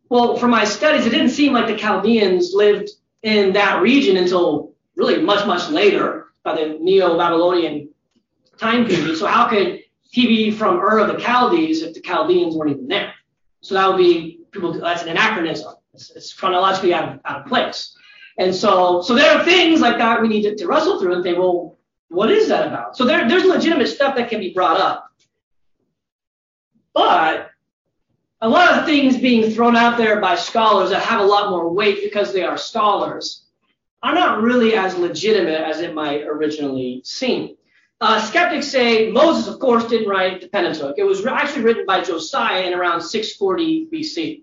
[0.09, 2.89] Well, from my studies, it didn't seem like the Chaldeans lived
[3.23, 7.89] in that region until really much, much later by the Neo-Babylonian
[8.57, 9.17] time period.
[9.17, 12.87] So how could he be from Ur of the Chaldees if the Chaldeans weren't even
[12.87, 13.13] there.
[13.61, 14.73] So that would be people.
[14.73, 15.73] That's an anachronism.
[15.93, 17.95] It's, it's chronologically out of, out of place.
[18.37, 21.23] And so, so there are things like that we need to, to wrestle through and
[21.23, 21.77] think, well,
[22.09, 22.97] what is that about?
[22.97, 25.09] So there, there's legitimate stuff that can be brought up.
[26.93, 27.51] But
[28.41, 31.69] a lot of things being thrown out there by scholars that have a lot more
[31.71, 33.45] weight because they are scholars
[34.03, 37.55] are not really as legitimate as it might originally seem.
[38.01, 40.95] Uh, skeptics say Moses, of course, didn't write the Pentateuch.
[40.97, 44.41] It was actually written by Josiah in around 640 BC.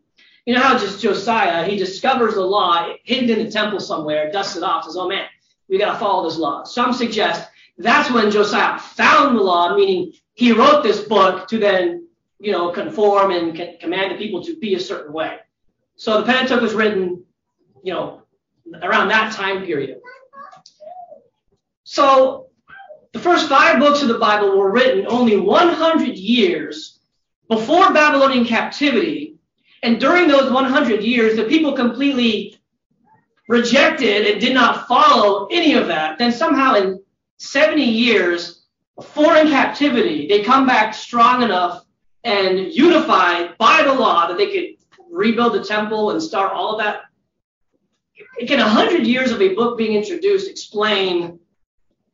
[0.48, 4.56] You know how just Josiah, he discovers the law hidden in the temple somewhere, dusts
[4.56, 5.26] it off, says, oh man,
[5.68, 6.64] we got to follow this law.
[6.64, 12.08] Some suggest that's when Josiah found the law, meaning he wrote this book to then,
[12.40, 15.36] you know, conform and command the people to be a certain way.
[15.96, 17.24] So the Pentateuch was written,
[17.82, 18.22] you know,
[18.82, 20.00] around that time period.
[21.84, 22.46] So
[23.12, 27.00] the first five books of the Bible were written only 100 years
[27.48, 29.27] before Babylonian captivity
[29.82, 32.58] and during those 100 years, the people completely
[33.48, 36.18] rejected and did not follow any of that.
[36.18, 37.02] Then somehow in
[37.38, 38.66] 70 years,
[39.02, 41.84] foreign captivity, they come back strong enough
[42.24, 46.84] and unified by the law that they could rebuild the temple and start all of
[46.84, 47.02] that.
[48.46, 51.38] Can 100 years of a book being introduced explain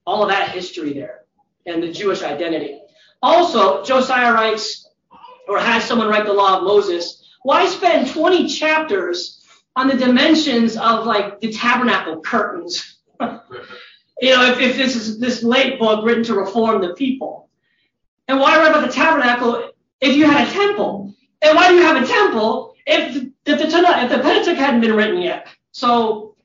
[0.07, 1.23] all of that history there
[1.67, 2.81] and the Jewish identity?
[3.23, 4.87] Also, Josiah writes,
[5.49, 10.79] or has someone write the law of Moses why spend 20 chapters on the dimensions
[10.79, 12.97] of like the tabernacle curtains?
[13.21, 17.51] you know, if, if this is this late book written to reform the people.
[18.29, 21.15] And why write about the tabernacle if you had a temple?
[21.43, 24.97] And why do you have a temple if, if the if the Pentateuch hadn't been
[24.97, 25.47] written yet?
[25.73, 26.37] So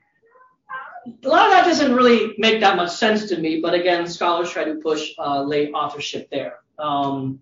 [1.24, 3.62] a lot of that doesn't really make that much sense to me.
[3.62, 6.60] But again, scholars try to push uh, late authorship there.
[6.78, 7.40] Um,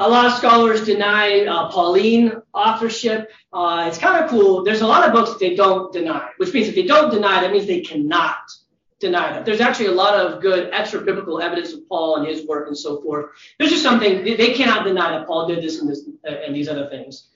[0.00, 3.30] a lot of scholars deny uh, Pauline authorship.
[3.52, 4.64] Uh, it's kind of cool.
[4.64, 7.42] There's a lot of books that they don't deny, which means if they don't deny,
[7.42, 8.50] that means they cannot
[8.98, 9.44] deny that.
[9.44, 12.76] There's actually a lot of good extra biblical evidence of Paul and his work and
[12.76, 13.26] so forth.
[13.58, 16.68] There's just something they cannot deny that Paul did this and this uh, and these
[16.68, 17.28] other things.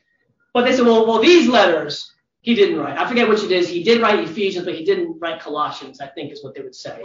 [0.55, 2.99] But they say, well, well, these letters he didn't write.
[2.99, 3.69] I forget which it is.
[3.69, 6.01] He did write Ephesians, but he didn't write Colossians.
[6.01, 7.03] I think is what they would say.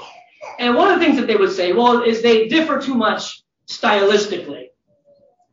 [0.58, 3.44] And one of the things that they would say, well, is they differ too much
[3.68, 4.69] stylistically.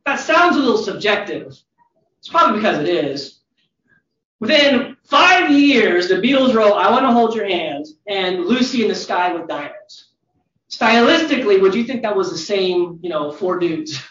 [0.07, 1.47] That sounds a little subjective.
[2.19, 3.41] It's probably because it is.
[4.39, 8.87] Within five years, the Beatles wrote I Want to Hold Your Hand and Lucy in
[8.87, 10.13] the Sky with Diamonds.
[10.71, 14.01] Stylistically, would you think that was the same, you know, four dudes?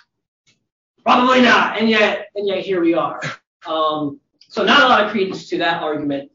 [1.02, 1.78] Probably not.
[1.78, 3.22] And yet, and yet here we are.
[3.66, 6.30] Um, so not a lot of credence to that argument.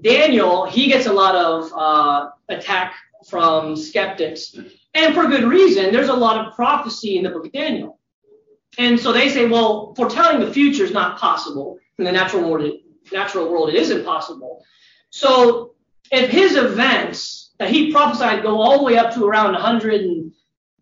[0.00, 2.94] Daniel, he gets a lot of uh, attack
[3.28, 4.58] from skeptics,
[4.92, 5.92] and for good reason.
[5.92, 8.00] There's a lot of prophecy in the book of Daniel.
[8.78, 11.78] And so they say, well, foretelling the future is not possible.
[11.98, 12.72] In the natural world,
[13.12, 14.64] natural world, it is impossible.
[15.10, 15.74] So
[16.10, 20.32] if his events that he prophesied go all the way up to around 100 and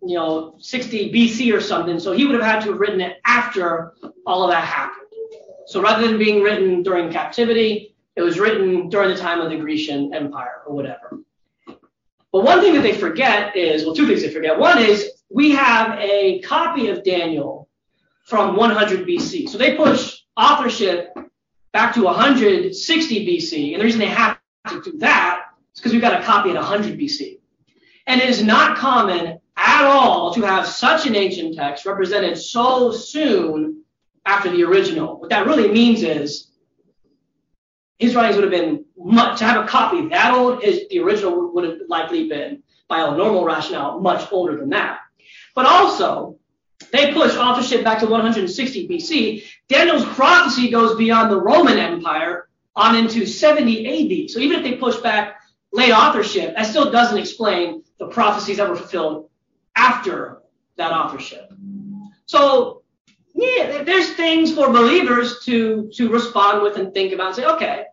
[0.05, 3.19] you know 60 BC or something, so he would have had to have written it
[3.25, 3.93] after
[4.27, 5.07] all of that happened.
[5.67, 9.57] So rather than being written during captivity, it was written during the time of the
[9.57, 11.21] Grecian Empire or whatever.
[12.33, 14.59] But one thing that they forget is, well, two things they forget.
[14.59, 17.62] One is we have a copy of Daniel
[18.25, 19.49] from 100 BC.
[19.49, 21.15] So they push authorship
[21.73, 23.73] back to 160 BC.
[23.73, 25.41] And the reason they have to do that
[25.75, 27.39] is because we've got a copy at 100 BC.
[28.07, 32.91] And it is not common at all to have such an ancient text represented so
[32.91, 33.83] soon
[34.25, 35.19] after the original.
[35.19, 36.49] What that really means is
[37.99, 41.53] his writings would have been much, to have a copy that old, his, the original
[41.55, 44.99] would have likely been, by a normal rationale, much older than that.
[45.55, 46.39] But also,
[46.91, 49.45] they push authorship back to 160 BC.
[49.69, 54.31] Daniel's prophecy goes beyond the Roman Empire on into 70 AD.
[54.31, 55.41] So even if they push back
[55.73, 59.31] late authorship, that still doesn't explain the prophecies that were fulfilled
[59.77, 60.43] after
[60.77, 61.53] that authorship.
[62.27, 62.83] So
[63.35, 67.85] yeah, there's things for believers to to respond with and think about and say, okay,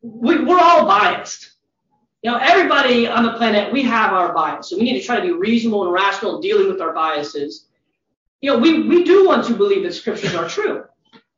[0.00, 1.50] we, we're all biased.
[2.22, 4.70] You know, everybody on the planet, we have our bias.
[4.70, 7.66] So we need to try to be reasonable and rational dealing with our biases
[8.42, 10.84] you know, we, we do want to believe that scriptures are true,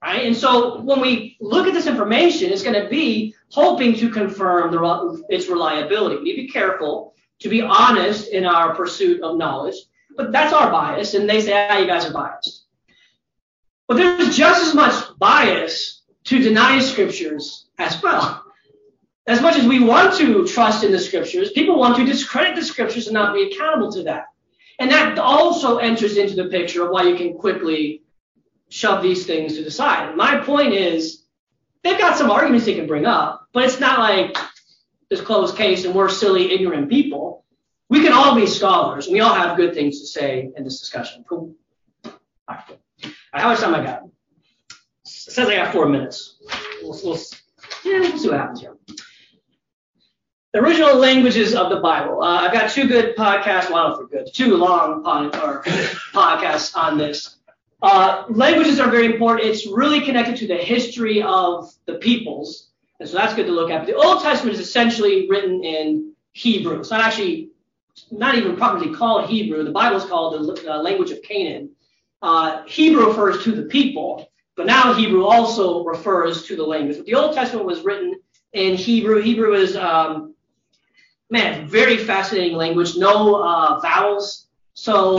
[0.03, 0.25] right?
[0.25, 4.73] And so when we look at this information, it's going to be hoping to confirm
[4.73, 6.17] the, its reliability.
[6.17, 9.77] We need to be careful to be honest in our pursuit of knowledge,
[10.17, 11.13] but that's our bias.
[11.13, 12.65] And they say, ah, you guys are biased.
[13.87, 18.43] But there's just as much bias to deny scriptures as well.
[19.27, 22.65] As much as we want to trust in the scriptures, people want to discredit the
[22.65, 24.25] scriptures and not be accountable to that.
[24.79, 28.03] And that also enters into the picture of why you can quickly
[28.69, 30.17] shove these things to the side.
[30.17, 31.25] My point is,
[31.83, 34.37] they've got some arguments they can bring up, but it's not like
[35.11, 37.45] this closed case and we're silly, ignorant people.
[37.89, 40.81] We can all be scholars, and we all have good things to say in this
[40.81, 41.25] discussion.
[41.29, 41.55] Cool.
[42.05, 42.13] All
[42.49, 42.79] right.
[43.33, 44.05] How much time I got?
[44.05, 44.11] It
[45.05, 46.37] says I got four minutes.
[46.83, 47.19] We'll, we'll,
[47.85, 48.75] yeah, we'll see what happens here
[50.55, 52.23] the original languages of the Bible.
[52.23, 55.63] Uh, I've got two good podcasts, well, for good, two long pod, or
[56.15, 57.39] podcasts on this.
[57.83, 59.49] Uh, languages are very important.
[59.49, 62.71] It's really connected to the history of the peoples.
[63.01, 63.81] And so that's good to look at.
[63.81, 66.79] But the Old Testament is essentially written in Hebrew.
[66.79, 67.51] It's not actually,
[68.13, 69.65] not even properly called Hebrew.
[69.65, 71.71] The Bible is called the uh, language of Canaan.
[72.23, 76.97] Uh, Hebrew refers to the people, but now Hebrew also refers to the language.
[76.99, 78.15] But the Old Testament was written
[78.53, 79.21] in Hebrew.
[79.21, 80.34] Hebrew is, um,
[81.31, 82.97] man, very fascinating language.
[82.97, 84.49] No uh, vowels.
[84.75, 85.19] So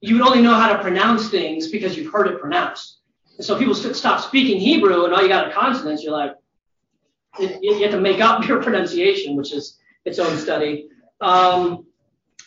[0.00, 2.98] you would only know how to pronounce things because you've heard it pronounced.
[3.36, 6.02] And so people stop speaking Hebrew and all you got are consonants.
[6.02, 6.32] You're like,
[7.38, 10.88] you have to make up your pronunciation, which is its own study.
[11.20, 11.86] Um,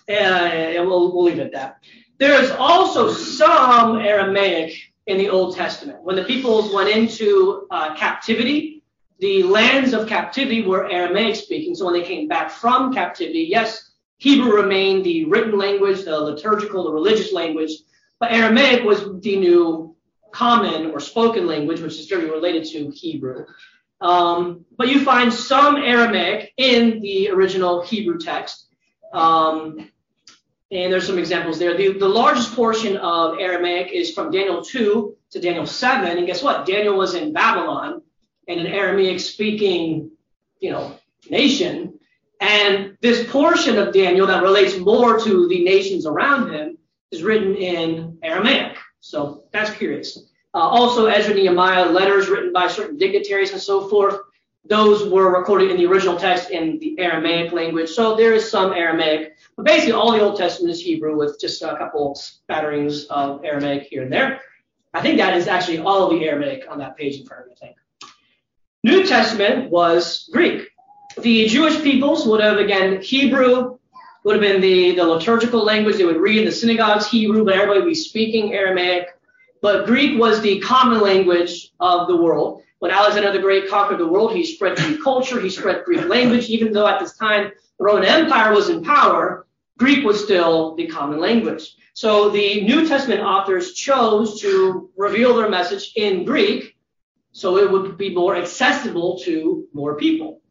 [0.08, 1.78] and we'll, we'll leave it at that.
[2.18, 4.76] There is also some Aramaic
[5.08, 6.04] in the Old Testament.
[6.04, 8.81] When the peoples went into uh, captivity,
[9.22, 11.76] the lands of captivity were Aramaic speaking.
[11.76, 16.86] So when they came back from captivity, yes, Hebrew remained the written language, the liturgical,
[16.86, 17.72] the religious language,
[18.20, 19.96] but Aramaic was the new
[20.32, 23.46] common or spoken language, which is very related to Hebrew.
[24.02, 28.66] Um, but you find some Aramaic in the original Hebrew text.
[29.14, 29.92] Um,
[30.72, 31.78] and there's some examples there.
[31.78, 36.18] The, the largest portion of Aramaic is from Daniel 2 to Daniel 7.
[36.18, 36.66] And guess what?
[36.66, 38.02] Daniel was in Babylon
[38.52, 40.12] in an Aramaic speaking,
[40.60, 40.96] you know,
[41.30, 42.00] nation.
[42.40, 46.78] And this portion of Daniel that relates more to the nations around him
[47.12, 48.78] is written in Aramaic.
[49.00, 50.18] So that's curious.
[50.54, 54.20] Uh, also, Ezra Nehemiah, letters written by certain dignitaries and so forth,
[54.66, 57.90] those were recorded in the original text in the Aramaic language.
[57.90, 59.36] So there is some Aramaic.
[59.56, 63.84] But basically, all the Old Testament is Hebrew with just a couple spatterings of Aramaic
[63.84, 64.42] here and there.
[64.94, 67.48] I think that is actually all of the Aramaic on that page in front of
[67.48, 67.76] me, I think.
[69.12, 70.72] Testament was Greek
[71.20, 73.78] the Jewish peoples would have, again, Hebrew
[74.24, 75.98] would have been the, the liturgical language.
[75.98, 79.08] They would read in the synagogues Hebrew, but everybody would be speaking Aramaic.
[79.62, 82.64] But Greek was the common language of the world.
[82.80, 86.50] When Alexander the Great conquered the world, he spread Greek culture, he spread Greek language,
[86.50, 89.46] even though at this time the Roman Empire was in power,
[89.78, 91.76] Greek was still the common language.
[91.94, 96.76] So the New Testament authors chose to reveal their message in Greek
[97.32, 100.42] so it would be more accessible to more people.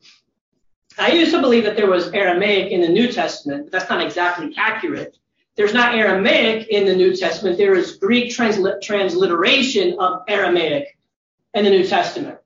[0.99, 4.05] I used to believe that there was Aramaic in the New Testament, but that's not
[4.05, 5.17] exactly accurate.
[5.57, 7.59] There's not Aramaic in the New Testament.
[7.59, 10.97] There is Greek transli- transliteration of Aramaic
[11.55, 12.39] in the New Testament,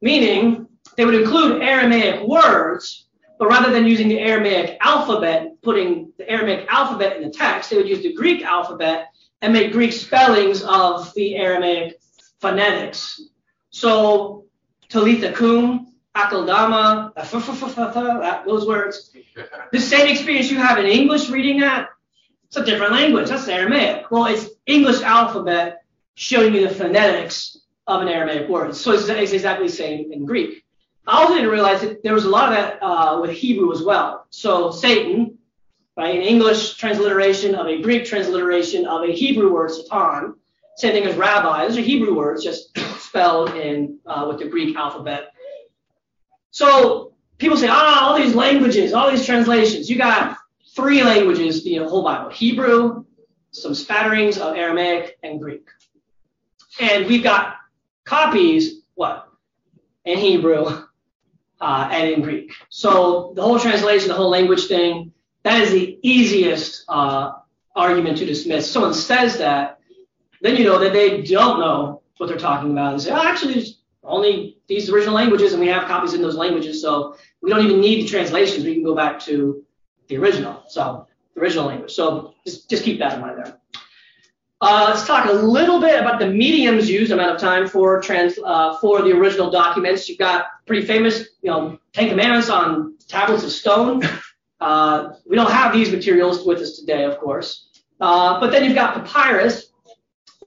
[0.00, 0.66] meaning
[0.96, 3.06] they would include Aramaic words,
[3.38, 7.76] but rather than using the Aramaic alphabet, putting the Aramaic alphabet in the text, they
[7.76, 9.08] would use the Greek alphabet
[9.42, 11.98] and make Greek spellings of the Aramaic
[12.40, 13.20] phonetics.
[13.74, 14.44] So
[14.88, 17.12] Talitha Kum Akeldama,
[18.46, 19.10] those words.
[19.72, 21.88] The same experience you have in English reading that,
[22.46, 23.30] it's a different language.
[23.30, 24.12] That's Aramaic.
[24.12, 25.82] Well, it's English alphabet
[26.14, 27.58] showing you the phonetics
[27.88, 28.76] of an Aramaic word.
[28.76, 30.64] So it's, it's exactly the same in Greek.
[31.08, 33.82] I also didn't realize that there was a lot of that uh, with Hebrew as
[33.82, 34.26] well.
[34.30, 35.36] So Satan,
[35.96, 40.36] right, an English transliteration of a Greek transliteration of a Hebrew word, Satan.
[40.76, 41.66] Same thing as rabbi.
[41.66, 42.72] Those are Hebrew words, just
[43.14, 45.32] spelled in uh, with the Greek alphabet.
[46.50, 49.88] So people say, ah, all these languages, all these translations.
[49.88, 50.36] You got
[50.74, 53.04] three languages the whole Bible Hebrew,
[53.52, 55.68] some spatterings of Aramaic, and Greek.
[56.80, 57.54] And we've got
[58.02, 59.28] copies, what?
[60.04, 60.64] In Hebrew
[61.60, 62.52] uh, and in Greek.
[62.68, 65.12] So the whole translation, the whole language thing,
[65.44, 67.30] that is the easiest uh,
[67.76, 68.68] argument to dismiss.
[68.68, 69.78] Someone says that,
[70.40, 73.66] then you know that they don't know what they're talking about and say, oh, actually,
[74.02, 77.80] only these original languages, and we have copies in those languages, so we don't even
[77.80, 78.64] need the translations.
[78.64, 79.64] We can go back to
[80.08, 81.92] the original, so the original language.
[81.92, 83.58] So just, just keep that in mind there.
[84.60, 87.12] Uh, let's talk a little bit about the mediums used.
[87.12, 90.08] I'm out of time for trans uh, for the original documents.
[90.08, 94.02] You've got pretty famous, you know, Ten Commandments on tablets of stone.
[94.60, 97.68] Uh, we don't have these materials with us today, of course.
[98.00, 99.66] Uh, but then you've got papyrus,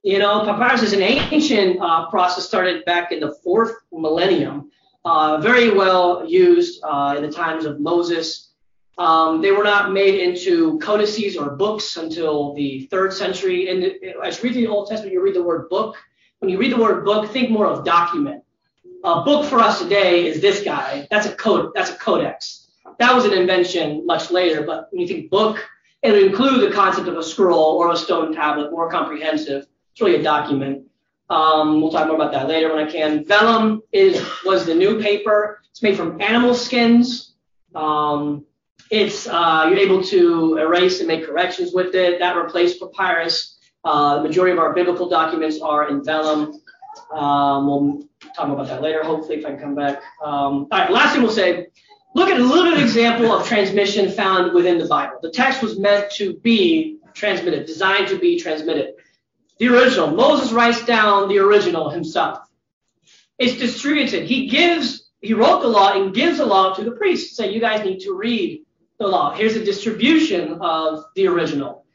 [0.03, 4.71] you know, papyrus is an ancient uh, process started back in the fourth millennium,
[5.05, 8.51] uh, very well used uh, in the times of Moses.
[8.97, 13.69] Um, they were not made into codices or books until the third century.
[13.69, 13.83] And
[14.23, 15.95] as you read the Old Testament, you read the word book.
[16.39, 18.43] When you read the word book, think more of document.
[19.03, 21.07] A book for us today is this guy.
[21.11, 21.71] That's a code.
[21.75, 22.67] That's a codex.
[22.99, 24.63] That was an invention much later.
[24.63, 25.63] But when you think book,
[26.01, 29.67] it would include the concept of a scroll or a stone tablet, more comprehensive.
[29.97, 30.83] It's really a document.
[31.27, 33.25] Um, we'll talk more about that later when I can.
[33.25, 35.59] Vellum is was the new paper.
[35.71, 37.33] It's made from animal skins.
[37.73, 38.45] Um,
[38.91, 42.19] it's uh, you're able to erase and make corrections with it.
[42.19, 43.57] That replaced papyrus.
[43.83, 46.61] Uh, the majority of our biblical documents are in vellum.
[47.11, 48.03] Um, we'll
[48.35, 50.03] talk about that later, hopefully, if I can come back.
[50.23, 51.69] Um, all right, last thing we'll say
[52.13, 55.17] look at a little bit of example of transmission found within the Bible.
[55.23, 58.93] The text was meant to be transmitted, designed to be transmitted.
[59.59, 62.39] The original, Moses writes down the original himself.
[63.39, 64.23] It's distributed.
[64.23, 67.35] He gives, he wrote the law and gives the law to the priests.
[67.35, 68.65] Say, you guys need to read
[68.99, 69.33] the law.
[69.33, 71.85] Here's a distribution of the original.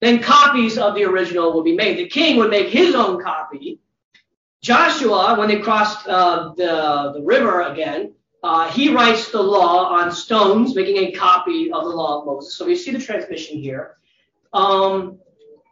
[0.00, 1.98] Then copies of the original will be made.
[1.98, 3.80] The king would make his own copy.
[4.60, 10.12] Joshua, when they crossed uh, the, the river again, uh, he writes the law on
[10.12, 12.54] stones, making a copy of the law of Moses.
[12.54, 13.96] So we see the transmission here.
[14.52, 15.18] Um,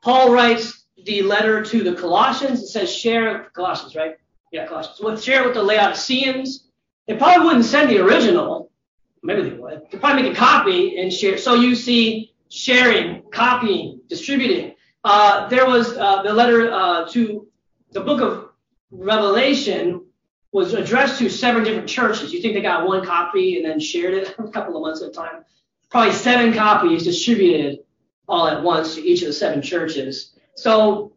[0.03, 2.63] Paul writes the letter to the Colossians.
[2.63, 4.17] It says share Colossians, right?
[4.51, 5.01] Yeah, Colossians.
[5.01, 6.69] With share with the Laodiceans.
[7.07, 8.71] They probably wouldn't send the original.
[9.23, 9.83] Maybe they would.
[9.91, 11.39] They probably make a copy and share.
[11.39, 14.75] So you see sharing, copying, distributing.
[15.05, 17.49] Uh, there was uh, the letter uh, to
[17.91, 18.51] the book of
[18.91, 20.05] Revelation
[20.53, 22.33] was addressed to seven different churches.
[22.33, 25.09] You think they got one copy and then shared it a couple of months at
[25.09, 25.45] a time?
[25.91, 27.81] Probably seven copies distributed
[28.29, 30.35] all at once to each of the seven churches.
[30.57, 31.13] So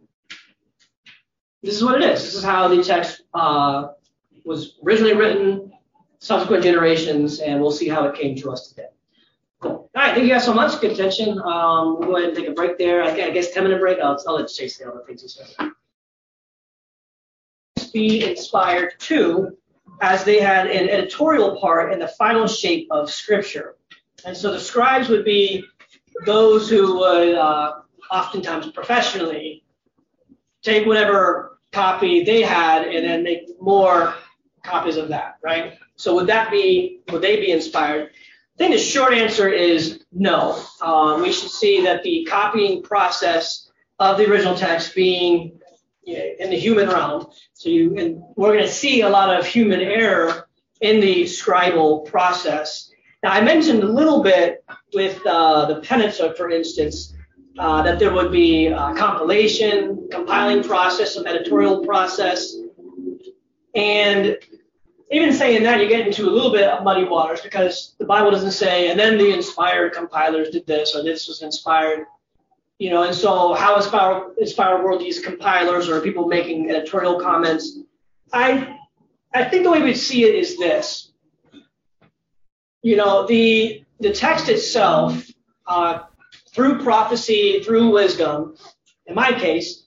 [1.64, 2.24] this is what it is.
[2.24, 3.90] This is how the text uh,
[4.46, 5.72] was originally written,
[6.20, 8.88] subsequent generations, and we'll see how it came to us today.
[9.60, 9.72] Cool.
[9.72, 10.80] All right, thank you guys so much.
[10.80, 11.40] Good attention.
[11.40, 13.04] Um, we'll go ahead and take a break there.
[13.04, 14.00] I guess 10 minute break.
[14.00, 15.72] I'll, I'll let Chase the things he said
[17.96, 19.58] be inspired too,
[20.02, 23.78] as they had an editorial part in the final shape of Scripture.
[24.26, 25.64] And so the scribes would be
[26.26, 27.74] those who would uh,
[28.12, 29.64] oftentimes professionally
[30.62, 34.16] take whatever copy they had and then make more
[34.64, 35.78] copies of that, right?
[35.96, 38.10] So would that be, would they be inspired?
[38.56, 40.64] I think the short answer is no.
[40.82, 45.60] Um, we should see that the copying process of the original text being
[46.06, 47.28] in the human realm.
[47.54, 50.48] So you, and we're going to see a lot of human error
[50.82, 52.92] in the scribal process.
[53.24, 57.15] Now, I mentioned a little bit with uh, the Pentateuch, for instance,
[57.58, 62.56] uh, that there would be a compilation, compiling process, some editorial process.
[63.76, 64.38] And
[65.12, 68.32] even saying that, you get into a little bit of muddy waters because the Bible
[68.32, 72.06] doesn't say, and then the inspired compilers did this, or this was inspired
[72.78, 77.80] you know, and so how Inspire, Inspire World these compilers or people making editorial comments?
[78.34, 78.78] I
[79.34, 81.12] I think the way we see it is this.
[82.82, 85.26] You know, the the text itself,
[85.66, 86.00] uh,
[86.56, 88.56] through prophecy, through wisdom,
[89.06, 89.84] in my case,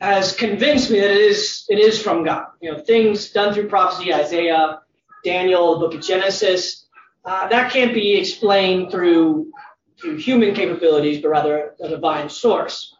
[0.00, 2.46] has convinced me that it is it is from God.
[2.60, 4.80] You know, things done through prophecy, Isaiah,
[5.24, 6.86] Daniel, the book of Genesis,
[7.24, 9.52] uh, that can't be explained through
[9.98, 12.94] through human capabilities, but rather a divine source.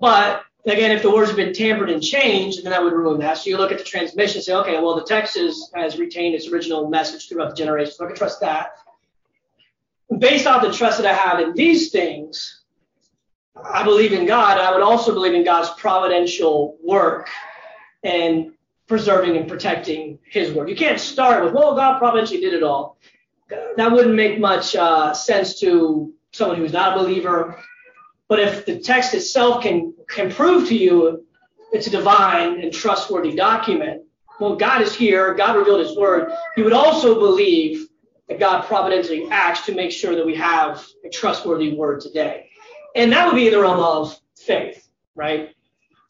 [0.00, 3.38] But again, if the words have been tampered and changed, then that would ruin that.
[3.38, 6.34] So you look at the transmission and say, okay, well, the text is, has retained
[6.34, 7.96] its original message throughout the generations.
[7.96, 8.72] So I can trust that.
[10.18, 12.62] Based off the trust that I have in these things,
[13.56, 14.58] I believe in God.
[14.58, 17.30] I would also believe in God's providential work
[18.02, 18.52] and
[18.86, 20.68] preserving and protecting His word.
[20.68, 22.98] You can't start with, well, God providentially did it all
[23.76, 27.58] that wouldn't make much uh, sense to someone who's not a believer.
[28.28, 31.24] But if the text itself can can prove to you
[31.72, 34.02] it's a divine and trustworthy document,
[34.38, 35.34] well, God is here.
[35.34, 36.32] God revealed His word.
[36.56, 37.83] You would also believe
[38.28, 42.48] that God providentially acts to make sure that we have a trustworthy word today,
[42.94, 45.50] and that would be in the realm of faith, right?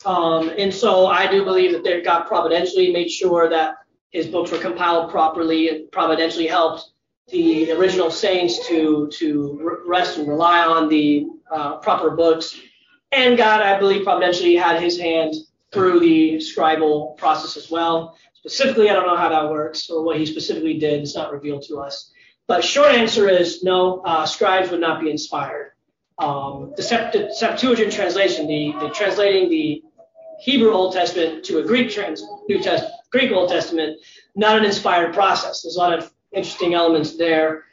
[0.05, 3.77] Um, and so I do believe that God providentially made sure that
[4.11, 6.91] His books were compiled properly and providentially helped
[7.29, 12.61] the original saints to to rest and rely on the uh, proper books.
[13.13, 15.35] And God, I believe, providentially had His hand
[15.73, 18.17] through the scribal process as well.
[18.47, 21.01] Specifically, I don't know how that works or what He specifically did.
[21.01, 22.13] It's not revealed to us.
[22.47, 24.01] But short answer is no.
[24.01, 25.73] Uh, scribes would not be inspired.
[26.19, 29.83] Um, the, Sept- Septuagint translation, the, the translating the
[30.41, 33.99] Hebrew Old Testament to a Greek trans- New Test Greek Old Testament,
[34.37, 35.63] not an inspired process.
[35.63, 37.65] There's a lot of interesting elements there.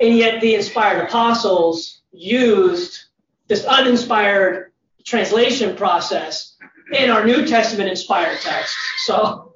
[0.00, 3.04] And yet the inspired apostles used
[3.46, 4.72] this uninspired
[5.04, 6.56] translation process
[6.92, 8.74] in our New Testament inspired text.
[9.04, 9.51] So,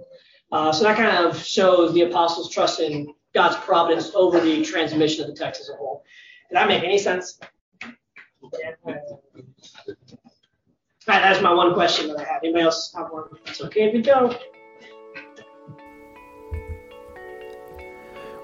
[0.56, 5.22] uh, so that kind of shows the apostles' trust in God's providence over the transmission
[5.22, 6.02] of the text as a whole.
[6.48, 7.38] Did that make any sense?
[8.42, 8.50] All
[11.06, 12.40] right, that's my one question that I have.
[12.42, 13.24] Anybody else have one?
[13.44, 14.34] It's okay if you don't.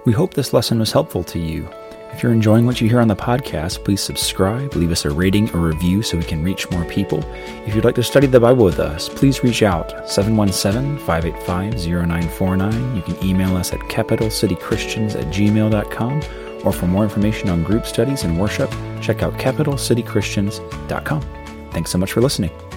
[0.05, 1.67] We hope this lesson was helpful to you.
[2.13, 5.51] If you're enjoying what you hear on the podcast, please subscribe, leave us a rating
[5.55, 7.25] or review so we can reach more people.
[7.67, 12.97] If you'd like to study the Bible with us, please reach out 717 585 0949.
[12.97, 16.23] You can email us at capitalcitychristians at gmail.com
[16.65, 21.23] or for more information on group studies and worship, check out capitalcitychristians.com.
[21.71, 22.72] Thanks so much for listening.